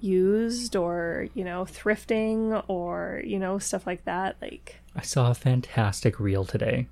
used 0.00 0.76
or, 0.76 1.26
you 1.34 1.42
know, 1.42 1.64
thrifting 1.64 2.62
or, 2.68 3.20
you 3.26 3.36
know, 3.40 3.58
stuff 3.58 3.84
like 3.84 4.04
that, 4.04 4.36
like, 4.40 4.76
i 4.94 5.02
saw 5.02 5.30
a 5.30 5.34
fantastic 5.34 6.18
reel 6.20 6.44
today 6.44 6.86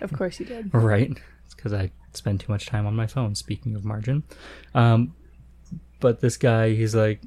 of 0.00 0.12
course 0.12 0.40
you 0.40 0.46
did. 0.46 0.72
right 0.74 1.12
it's 1.44 1.54
because 1.54 1.72
i 1.72 1.90
spend 2.12 2.40
too 2.40 2.50
much 2.50 2.66
time 2.66 2.86
on 2.86 2.94
my 2.96 3.06
phone 3.06 3.34
speaking 3.34 3.74
of 3.76 3.84
margin 3.84 4.22
um, 4.74 5.14
but 6.00 6.20
this 6.20 6.36
guy 6.36 6.70
he's 6.74 6.94
like 6.94 7.20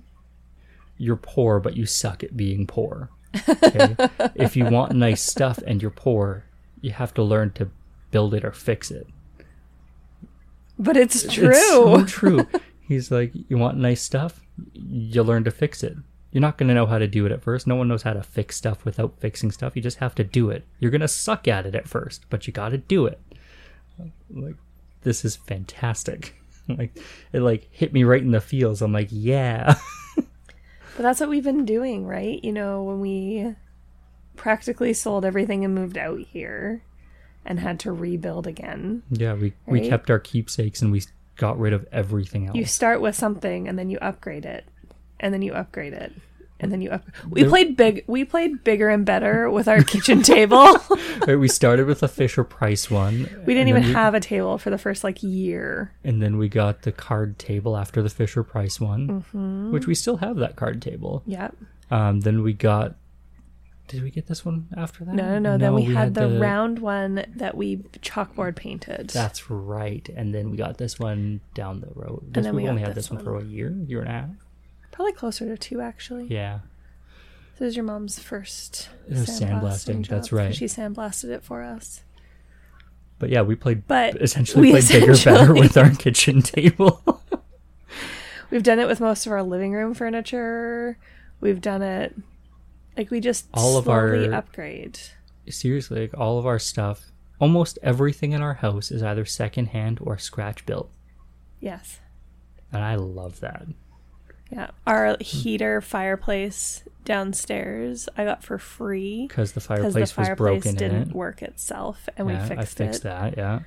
you're 1.03 1.15
poor 1.15 1.59
but 1.59 1.75
you 1.75 1.85
suck 1.85 2.23
at 2.23 2.35
being 2.37 2.65
poor 2.65 3.09
okay? 3.49 3.95
if 4.35 4.55
you 4.55 4.65
want 4.65 4.93
nice 4.93 5.21
stuff 5.21 5.59
and 5.67 5.81
you're 5.81 5.91
poor 5.91 6.45
you 6.81 6.91
have 6.91 7.13
to 7.13 7.23
learn 7.23 7.51
to 7.51 7.69
build 8.11 8.33
it 8.33 8.43
or 8.45 8.51
fix 8.51 8.91
it 8.91 9.07
But 10.77 10.97
it's 10.97 11.23
true. 11.31 11.49
It's 11.49 11.69
so 11.69 12.05
true. 12.19 12.47
He's 12.87 13.11
like, 13.11 13.31
you 13.49 13.57
want 13.57 13.77
nice 13.77 14.01
stuff? 14.01 14.41
You 14.73 15.23
learn 15.23 15.43
to 15.45 15.51
fix 15.51 15.83
it. 15.83 15.95
You're 16.31 16.41
not 16.41 16.57
going 16.57 16.67
to 16.67 16.73
know 16.73 16.87
how 16.87 16.97
to 16.97 17.07
do 17.07 17.25
it 17.25 17.31
at 17.31 17.43
first. 17.43 17.67
No 17.67 17.75
one 17.75 17.87
knows 17.87 18.03
how 18.03 18.13
to 18.13 18.23
fix 18.23 18.55
stuff 18.57 18.83
without 18.83 19.19
fixing 19.19 19.51
stuff. 19.51 19.75
You 19.75 19.81
just 19.81 19.99
have 19.99 20.15
to 20.15 20.23
do 20.23 20.49
it. 20.49 20.65
You're 20.79 20.91
going 20.91 21.01
to 21.01 21.07
suck 21.07 21.47
at 21.47 21.65
it 21.65 21.75
at 21.75 21.87
first, 21.87 22.25
but 22.29 22.47
you 22.47 22.53
got 22.53 22.69
to 22.69 22.77
do 22.79 23.05
it. 23.05 23.19
Like, 24.29 24.55
this 25.03 25.23
is 25.25 25.35
fantastic. 25.35 26.35
Like, 26.69 26.97
it 27.33 27.41
like 27.41 27.67
hit 27.71 27.91
me 27.91 28.05
right 28.05 28.21
in 28.21 28.31
the 28.31 28.39
feels. 28.39 28.81
I'm 28.81 28.93
like, 28.93 29.09
yeah. 29.11 29.75
But 30.95 31.03
that's 31.03 31.19
what 31.19 31.29
we've 31.29 31.43
been 31.43 31.65
doing, 31.65 32.05
right? 32.05 32.43
You 32.43 32.51
know, 32.51 32.83
when 32.83 32.99
we 32.99 33.55
practically 34.35 34.93
sold 34.93 35.25
everything 35.25 35.63
and 35.65 35.73
moved 35.73 35.97
out 35.97 36.19
here 36.19 36.83
and 37.45 37.59
had 37.59 37.79
to 37.81 37.91
rebuild 37.91 38.47
again. 38.47 39.03
yeah, 39.09 39.33
we, 39.33 39.53
we 39.65 39.87
kept 39.87 40.09
our 40.09 40.19
keepsakes 40.19 40.81
and 40.81 40.91
we 40.91 41.03
got 41.35 41.59
rid 41.59 41.73
of 41.73 41.85
everything 41.91 42.47
else. 42.47 42.55
You 42.55 42.65
start 42.65 43.01
with 43.01 43.15
something 43.15 43.67
and 43.67 43.77
then 43.77 43.89
you 43.89 43.97
upgrade 44.01 44.45
it. 44.45 44.65
And 45.19 45.33
then 45.33 45.41
you 45.41 45.53
upgrade 45.53 45.93
it. 45.93 46.11
And 46.63 46.71
then 46.71 46.81
you 46.81 46.89
up 46.89 47.03
We 47.29 47.41
There- 47.41 47.49
played 47.49 47.77
big 47.77 48.03
we 48.07 48.23
played 48.25 48.63
bigger 48.63 48.89
and 48.89 49.05
better 49.05 49.49
with 49.49 49.67
our 49.67 49.83
kitchen 49.83 50.21
table. 50.33 50.77
Right, 51.27 51.35
we 51.35 51.47
started 51.47 51.85
with 51.85 52.01
a 52.03 52.07
Fisher 52.07 52.43
Price 52.43 52.89
one. 52.89 53.27
We 53.45 53.53
didn't 53.53 53.69
and 53.69 53.69
even 53.69 53.83
have 53.83 54.13
a 54.13 54.19
table 54.19 54.57
for 54.57 54.69
the 54.69 54.77
first 54.77 55.03
like 55.03 55.21
year. 55.21 55.93
And 56.03 56.21
then 56.21 56.37
we 56.37 56.49
got 56.49 56.83
the 56.83 56.91
card 56.91 57.37
table 57.37 57.75
after 57.77 58.01
the 58.01 58.09
Fisher 58.09 58.43
Price 58.43 58.79
one, 58.79 59.07
Mm-hmm. 59.07 59.71
which 59.71 59.85
we 59.87 59.95
still 59.95 60.17
have 60.17 60.37
that 60.37 60.55
card 60.55 60.81
table. 60.81 61.23
Yep. 61.25 61.55
Um, 61.91 62.21
then 62.21 62.41
we 62.43 62.53
got. 62.53 62.95
Did 63.89 64.01
we 64.01 64.11
get 64.11 64.27
this 64.27 64.45
one 64.45 64.69
after 64.77 65.03
that? 65.03 65.13
No, 65.13 65.37
no, 65.39 65.51
no. 65.51 65.57
then 65.57 65.73
we, 65.73 65.83
had, 65.83 66.13
the, 66.13 66.39
round 66.39 66.79
one 66.79 67.25
that 67.35 67.55
we 67.57 67.77
chalkboard 68.01 68.55
painted. 68.55 69.09
That's 69.09 69.49
right. 69.51 70.07
And 70.15 70.33
then 70.33 70.49
we 70.51 70.57
got 70.57 70.77
this 70.77 70.97
one 70.97 71.41
down 71.53 71.81
the 71.81 71.89
road. 71.93 72.33
This, 72.33 72.45
then 72.45 72.55
we 72.55 72.63
we 72.63 72.69
only 72.69 72.81
had 72.81 72.91
this 72.95 73.09
this 73.09 73.11
one, 73.11 73.17
one. 73.17 73.25
for 73.25 73.37
a 73.39 73.43
year, 73.47 73.75
year 73.85 73.99
and 73.99 74.07
a 74.07 74.11
half. 74.11 74.29
Probably 74.93 75.11
closer 75.11 75.45
to 75.45 75.57
two 75.57 75.81
actually. 75.81 76.27
Yeah. 76.27 76.59
This 77.59 77.69
is 77.69 77.75
your 77.75 77.83
mom's 77.85 78.17
first 78.19 78.89
It 79.07 79.13
was 79.13 79.27
sandblasting, 79.27 80.07
that's 80.07 80.29
job. 80.29 80.37
right. 80.39 80.55
She 80.55 80.65
sandblasted 80.65 81.25
it 81.29 81.43
for 81.43 81.61
us. 81.61 82.03
But 83.19 83.29
yeah, 83.29 83.41
we 83.41 83.55
played. 83.55 83.85
But 83.87 84.21
essentially 84.21 84.61
we 84.67 84.71
played 84.71 84.87
bigger, 84.87 85.13
better 85.23 85.53
with 85.59 85.75
our 85.77 85.89
kitchen 85.91 86.41
table. 86.41 87.01
We've 88.51 88.63
done 88.63 88.79
it 88.79 88.87
with 88.87 88.99
most 88.99 89.25
of 89.25 89.31
our 89.31 89.43
living 89.43 89.73
room 89.73 89.93
furniture. 89.93 90.97
We've 91.41 91.61
done 91.61 91.81
it 91.81 92.15
like 92.95 93.09
we 93.11 93.19
just 93.19 93.47
All 93.53 93.77
of 93.77 93.89
our- 93.89 94.15
upgrade. 94.33 94.99
Seriously, 95.49 96.01
like 96.01 96.17
all 96.17 96.37
of 96.39 96.45
our 96.45 96.59
stuff, 96.59 97.11
almost 97.39 97.77
everything 97.83 98.31
in 98.31 98.41
our 98.41 98.53
house 98.55 98.91
is 98.91 99.03
either 99.03 99.25
secondhand 99.25 99.99
or 100.01 100.17
scratch 100.17 100.65
built, 100.65 100.89
Yes. 101.59 101.99
and 102.71 102.81
I 102.81 102.95
love 102.95 103.41
that. 103.41 103.65
Yeah. 104.55 104.67
Our 104.85 105.17
heater 105.19 105.81
fireplace 105.81 106.83
downstairs 107.05 108.07
I 108.17 108.23
got 108.23 108.43
for 108.43 108.57
free 108.57 109.25
Because 109.27 109.53
the 109.53 109.59
fireplace, 109.61 109.93
the 109.93 110.15
fireplace 110.15 110.29
was 110.29 110.37
broken 110.37 110.75
didn't 110.75 111.09
it. 111.09 111.15
work 111.15 111.41
itself 111.41 112.07
and 112.15 112.29
yeah, 112.29 112.41
we 112.43 112.47
fixed, 112.47 112.61
I 112.61 112.65
fixed 112.85 112.99
it. 113.01 113.03
that. 113.03 113.37
Yeah, 113.37 113.59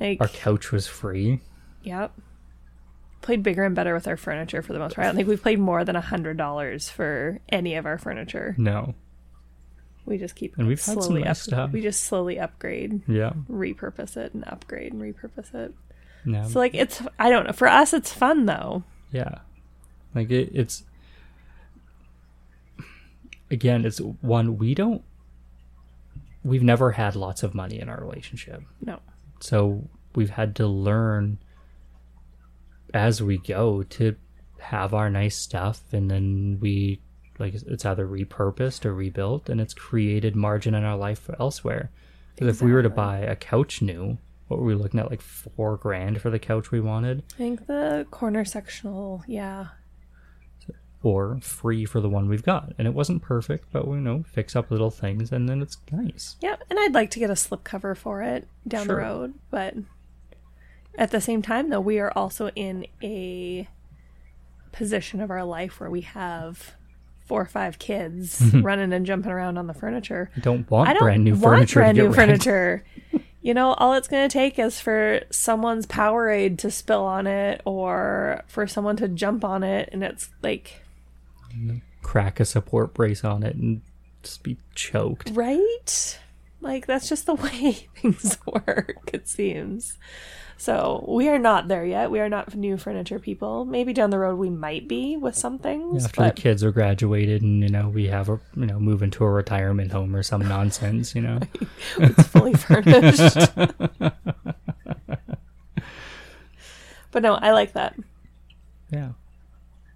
Like 0.00 0.20
our 0.20 0.28
couch 0.28 0.72
was 0.72 0.86
free. 0.86 1.40
Yep. 1.82 2.12
Played 3.20 3.42
bigger 3.44 3.62
and 3.64 3.74
better 3.74 3.94
with 3.94 4.08
our 4.08 4.16
furniture 4.16 4.62
for 4.62 4.72
the 4.72 4.78
most 4.80 4.96
part. 4.96 5.04
I 5.04 5.08
don't 5.08 5.16
think 5.16 5.28
we've 5.28 5.40
played 5.42 5.60
more 5.60 5.84
than 5.84 5.94
a 5.94 6.00
hundred 6.00 6.36
dollars 6.36 6.88
for 6.88 7.38
any 7.50 7.74
of 7.76 7.86
our 7.86 7.98
furniture. 7.98 8.54
No, 8.58 8.94
We 10.06 10.18
just 10.18 10.34
keep 10.34 10.56
And 10.58 10.66
we've 10.66 10.84
had 10.84 11.00
some 11.02 11.14
nice 11.20 11.26
up- 11.28 11.36
stuff. 11.36 11.72
We 11.72 11.82
just 11.82 12.02
slowly 12.04 12.38
upgrade, 12.40 13.02
yeah, 13.06 13.32
repurpose 13.50 14.16
it, 14.16 14.34
and 14.34 14.44
upgrade 14.46 14.92
and 14.92 15.00
repurpose 15.02 15.54
it. 15.54 15.72
no, 16.24 16.48
So 16.48 16.58
like 16.58 16.74
it's 16.74 17.00
I 17.18 17.30
don't 17.30 17.46
know. 17.46 17.52
For 17.52 17.68
us, 17.68 17.92
it's 17.92 18.12
fun 18.12 18.46
though. 18.46 18.82
Yeah. 19.12 19.38
Like 20.14 20.30
it, 20.30 20.50
it's 20.52 20.82
again, 23.50 23.84
it's 23.84 23.98
one 23.98 24.58
we 24.58 24.74
don't. 24.74 25.02
We've 26.44 26.62
never 26.62 26.92
had 26.92 27.14
lots 27.14 27.42
of 27.42 27.54
money 27.54 27.78
in 27.78 27.88
our 27.88 28.00
relationship. 28.00 28.62
No. 28.84 28.98
So 29.40 29.88
we've 30.14 30.30
had 30.30 30.56
to 30.56 30.66
learn 30.66 31.38
as 32.92 33.22
we 33.22 33.38
go 33.38 33.82
to 33.84 34.16
have 34.58 34.94
our 34.94 35.10
nice 35.10 35.36
stuff 35.36 35.82
and 35.92 36.10
then 36.10 36.58
we 36.60 37.00
like 37.38 37.54
it's 37.54 37.84
either 37.84 38.06
repurposed 38.06 38.84
or 38.84 38.94
rebuilt 38.94 39.48
and 39.48 39.60
it's 39.60 39.74
created 39.74 40.36
margin 40.36 40.74
in 40.74 40.84
our 40.84 40.96
life 40.96 41.28
elsewhere 41.40 41.90
because 42.34 42.56
if 42.56 42.62
we 42.62 42.72
were 42.72 42.82
to 42.82 42.90
buy 42.90 43.18
a 43.18 43.34
couch 43.34 43.82
new 43.82 44.18
what 44.52 44.60
were 44.60 44.66
we 44.66 44.74
looking 44.74 45.00
at? 45.00 45.10
Like 45.10 45.22
four 45.22 45.76
grand 45.78 46.20
for 46.20 46.28
the 46.30 46.38
couch 46.38 46.70
we 46.70 46.80
wanted, 46.80 47.22
I 47.34 47.36
think 47.38 47.66
the 47.66 48.06
corner 48.10 48.44
sectional, 48.44 49.24
yeah. 49.26 49.68
or 51.02 51.38
free 51.40 51.84
for 51.86 52.00
the 52.00 52.08
one 52.10 52.28
we've 52.28 52.42
got. 52.42 52.72
And 52.76 52.86
it 52.86 52.92
wasn't 52.92 53.22
perfect, 53.22 53.68
but 53.72 53.88
we 53.88 53.96
you 53.96 54.02
know 54.02 54.24
fix 54.30 54.54
up 54.54 54.70
little 54.70 54.90
things, 54.90 55.32
and 55.32 55.48
then 55.48 55.62
it's 55.62 55.78
nice. 55.90 56.36
Yeah, 56.42 56.56
and 56.68 56.78
I'd 56.78 56.92
like 56.94 57.10
to 57.12 57.18
get 57.18 57.30
a 57.30 57.36
slip 57.36 57.64
cover 57.64 57.94
for 57.94 58.22
it 58.22 58.46
down 58.68 58.84
Sure. 58.86 58.96
the 58.96 59.02
road, 59.02 59.34
but 59.50 59.74
at 60.96 61.10
the 61.10 61.20
same 61.20 61.40
time 61.40 61.70
though, 61.70 61.80
we 61.80 61.98
are 61.98 62.12
also 62.14 62.50
in 62.50 62.86
a 63.02 63.66
position 64.72 65.20
of 65.20 65.30
our 65.30 65.44
life 65.44 65.80
where 65.80 65.90
we 65.90 66.02
have 66.02 66.72
four 67.24 67.40
or 67.40 67.46
five 67.46 67.78
kids 67.78 68.42
running 68.54 68.92
and 68.92 69.06
jumping 69.06 69.32
around 69.32 69.56
on 69.56 69.66
the 69.66 69.74
furniture. 69.74 70.30
I 70.36 70.40
don't 70.40 70.70
want 70.70 70.90
I 70.90 70.92
don't 70.92 71.02
brand 71.02 71.24
new 71.24 71.32
want 71.32 71.42
furniture 71.42 71.80
brand 71.80 71.96
to 71.96 72.02
get 72.02 72.08
new 72.08 72.14
furniture. 72.14 72.84
you 73.42 73.52
know, 73.52 73.74
all 73.74 73.94
it's 73.94 74.08
going 74.08 74.28
to 74.28 74.32
take 74.32 74.58
is 74.58 74.80
for 74.80 75.20
someone's 75.30 75.86
Powerade 75.86 76.58
to 76.58 76.70
spill 76.70 77.04
on 77.04 77.26
it 77.26 77.60
or 77.64 78.42
for 78.46 78.66
someone 78.68 78.96
to 78.96 79.08
jump 79.08 79.44
on 79.44 79.64
it 79.64 79.88
and 79.92 80.04
it's 80.04 80.30
like 80.42 80.80
Crack 82.02 82.40
a 82.40 82.44
support 82.44 82.94
brace 82.94 83.24
on 83.24 83.42
it 83.42 83.56
and 83.56 83.82
just 84.22 84.44
be 84.44 84.56
choked. 84.74 85.30
Right? 85.34 86.18
Like 86.60 86.86
that's 86.86 87.08
just 87.08 87.26
the 87.26 87.34
way 87.34 87.88
things 88.00 88.38
work, 88.46 89.10
it 89.12 89.28
seems. 89.28 89.98
So 90.62 91.04
we 91.08 91.28
are 91.28 91.40
not 91.40 91.66
there 91.66 91.84
yet. 91.84 92.12
We 92.12 92.20
are 92.20 92.28
not 92.28 92.54
new 92.54 92.76
furniture 92.76 93.18
people. 93.18 93.64
Maybe 93.64 93.92
down 93.92 94.10
the 94.10 94.18
road 94.20 94.38
we 94.38 94.48
might 94.48 94.86
be 94.86 95.16
with 95.16 95.34
some 95.34 95.58
things. 95.58 96.04
After 96.04 96.20
but 96.20 96.36
the 96.36 96.40
kids 96.40 96.62
are 96.62 96.70
graduated 96.70 97.42
and 97.42 97.64
you 97.64 97.68
know 97.68 97.88
we 97.88 98.06
have 98.06 98.28
a 98.28 98.38
you 98.54 98.66
know 98.66 98.78
move 98.78 99.02
into 99.02 99.24
a 99.24 99.28
retirement 99.28 99.90
home 99.90 100.14
or 100.14 100.22
some 100.22 100.40
nonsense, 100.42 101.16
you 101.16 101.22
know. 101.22 101.40
it's 101.98 102.28
fully 102.28 102.54
furnished. 102.54 103.34
but 107.10 107.22
no, 107.24 107.34
I 107.34 107.50
like 107.50 107.72
that. 107.72 107.96
Yeah. 108.88 109.14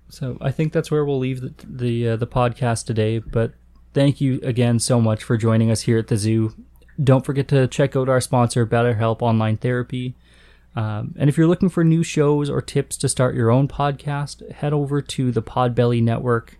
So 0.09 0.37
I 0.40 0.50
think 0.50 0.72
that's 0.72 0.90
where 0.90 1.05
we'll 1.05 1.20
leave 1.20 1.42
the 1.42 1.55
the, 1.64 2.09
uh, 2.09 2.16
the 2.16 2.26
podcast 2.26 2.87
today. 2.87 3.20
But 3.20 3.52
thank 3.94 4.20
you 4.20 4.40
again 4.42 4.81
so 4.81 5.00
much 5.00 5.22
for 5.22 5.37
joining 5.37 5.70
us 5.70 5.83
here 5.83 5.98
at 5.98 6.09
the 6.09 6.16
zoo. 6.16 6.57
Don't 7.00 7.24
forget 7.24 7.46
to 7.48 7.68
check 7.68 7.94
out 7.94 8.09
our 8.09 8.20
sponsor, 8.20 8.66
BetterHelp 8.66 9.22
Online 9.22 9.57
Therapy. 9.57 10.16
Um, 10.77 11.15
and 11.19 11.29
if 11.29 11.37
you're 11.37 11.47
looking 11.47 11.71
for 11.71 11.83
new 11.83 12.03
shows 12.03 12.49
or 12.49 12.61
tips 12.61 12.97
to 12.99 13.09
start 13.09 13.35
your 13.35 13.51
own 13.51 13.67
podcast, 13.67 14.49
head 14.53 14.73
over 14.73 15.01
to 15.03 15.33
the 15.33 15.43
Podbelly 15.43 16.03
Network. 16.03 16.59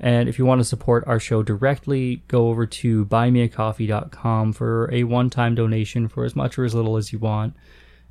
And 0.00 0.28
if 0.28 0.38
you 0.38 0.44
want 0.44 0.60
to 0.60 0.64
support 0.64 1.04
our 1.06 1.20
show 1.20 1.42
directly, 1.42 2.24
go 2.28 2.48
over 2.48 2.66
to 2.66 3.06
buymeacoffee.com 3.06 4.52
for 4.52 4.92
a 4.92 5.04
one 5.04 5.30
time 5.30 5.54
donation 5.54 6.08
for 6.08 6.24
as 6.24 6.34
much 6.34 6.58
or 6.58 6.64
as 6.64 6.74
little 6.74 6.96
as 6.96 7.12
you 7.12 7.18
want 7.18 7.54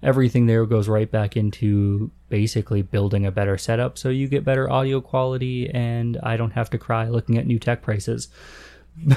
everything 0.04 0.46
there 0.46 0.66
goes 0.66 0.90
right 0.90 1.10
back 1.10 1.38
into 1.38 2.12
basically 2.30 2.82
building 2.82 3.26
a 3.26 3.32
better 3.32 3.58
setup 3.58 3.98
so 3.98 4.10
you 4.10 4.28
get 4.28 4.44
better 4.44 4.70
audio 4.70 5.00
quality 5.00 5.70
and 5.70 6.20
I 6.22 6.36
don't 6.36 6.52
have 6.52 6.70
to 6.72 6.78
cry 6.78 7.08
looking 7.08 7.38
at 7.38 7.48
new 7.48 7.58
tech 7.58 7.82
prices. 7.82 8.28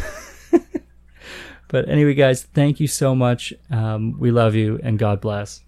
but 1.68 1.88
anyway, 1.88 2.14
guys, 2.14 2.44
thank 2.44 2.78
you 2.78 2.86
so 2.86 3.14
much. 3.14 3.52
Um, 3.70 4.18
we 4.18 4.30
love 4.30 4.54
you 4.54 4.78
and 4.82 4.98
God 4.98 5.20
bless. 5.20 5.65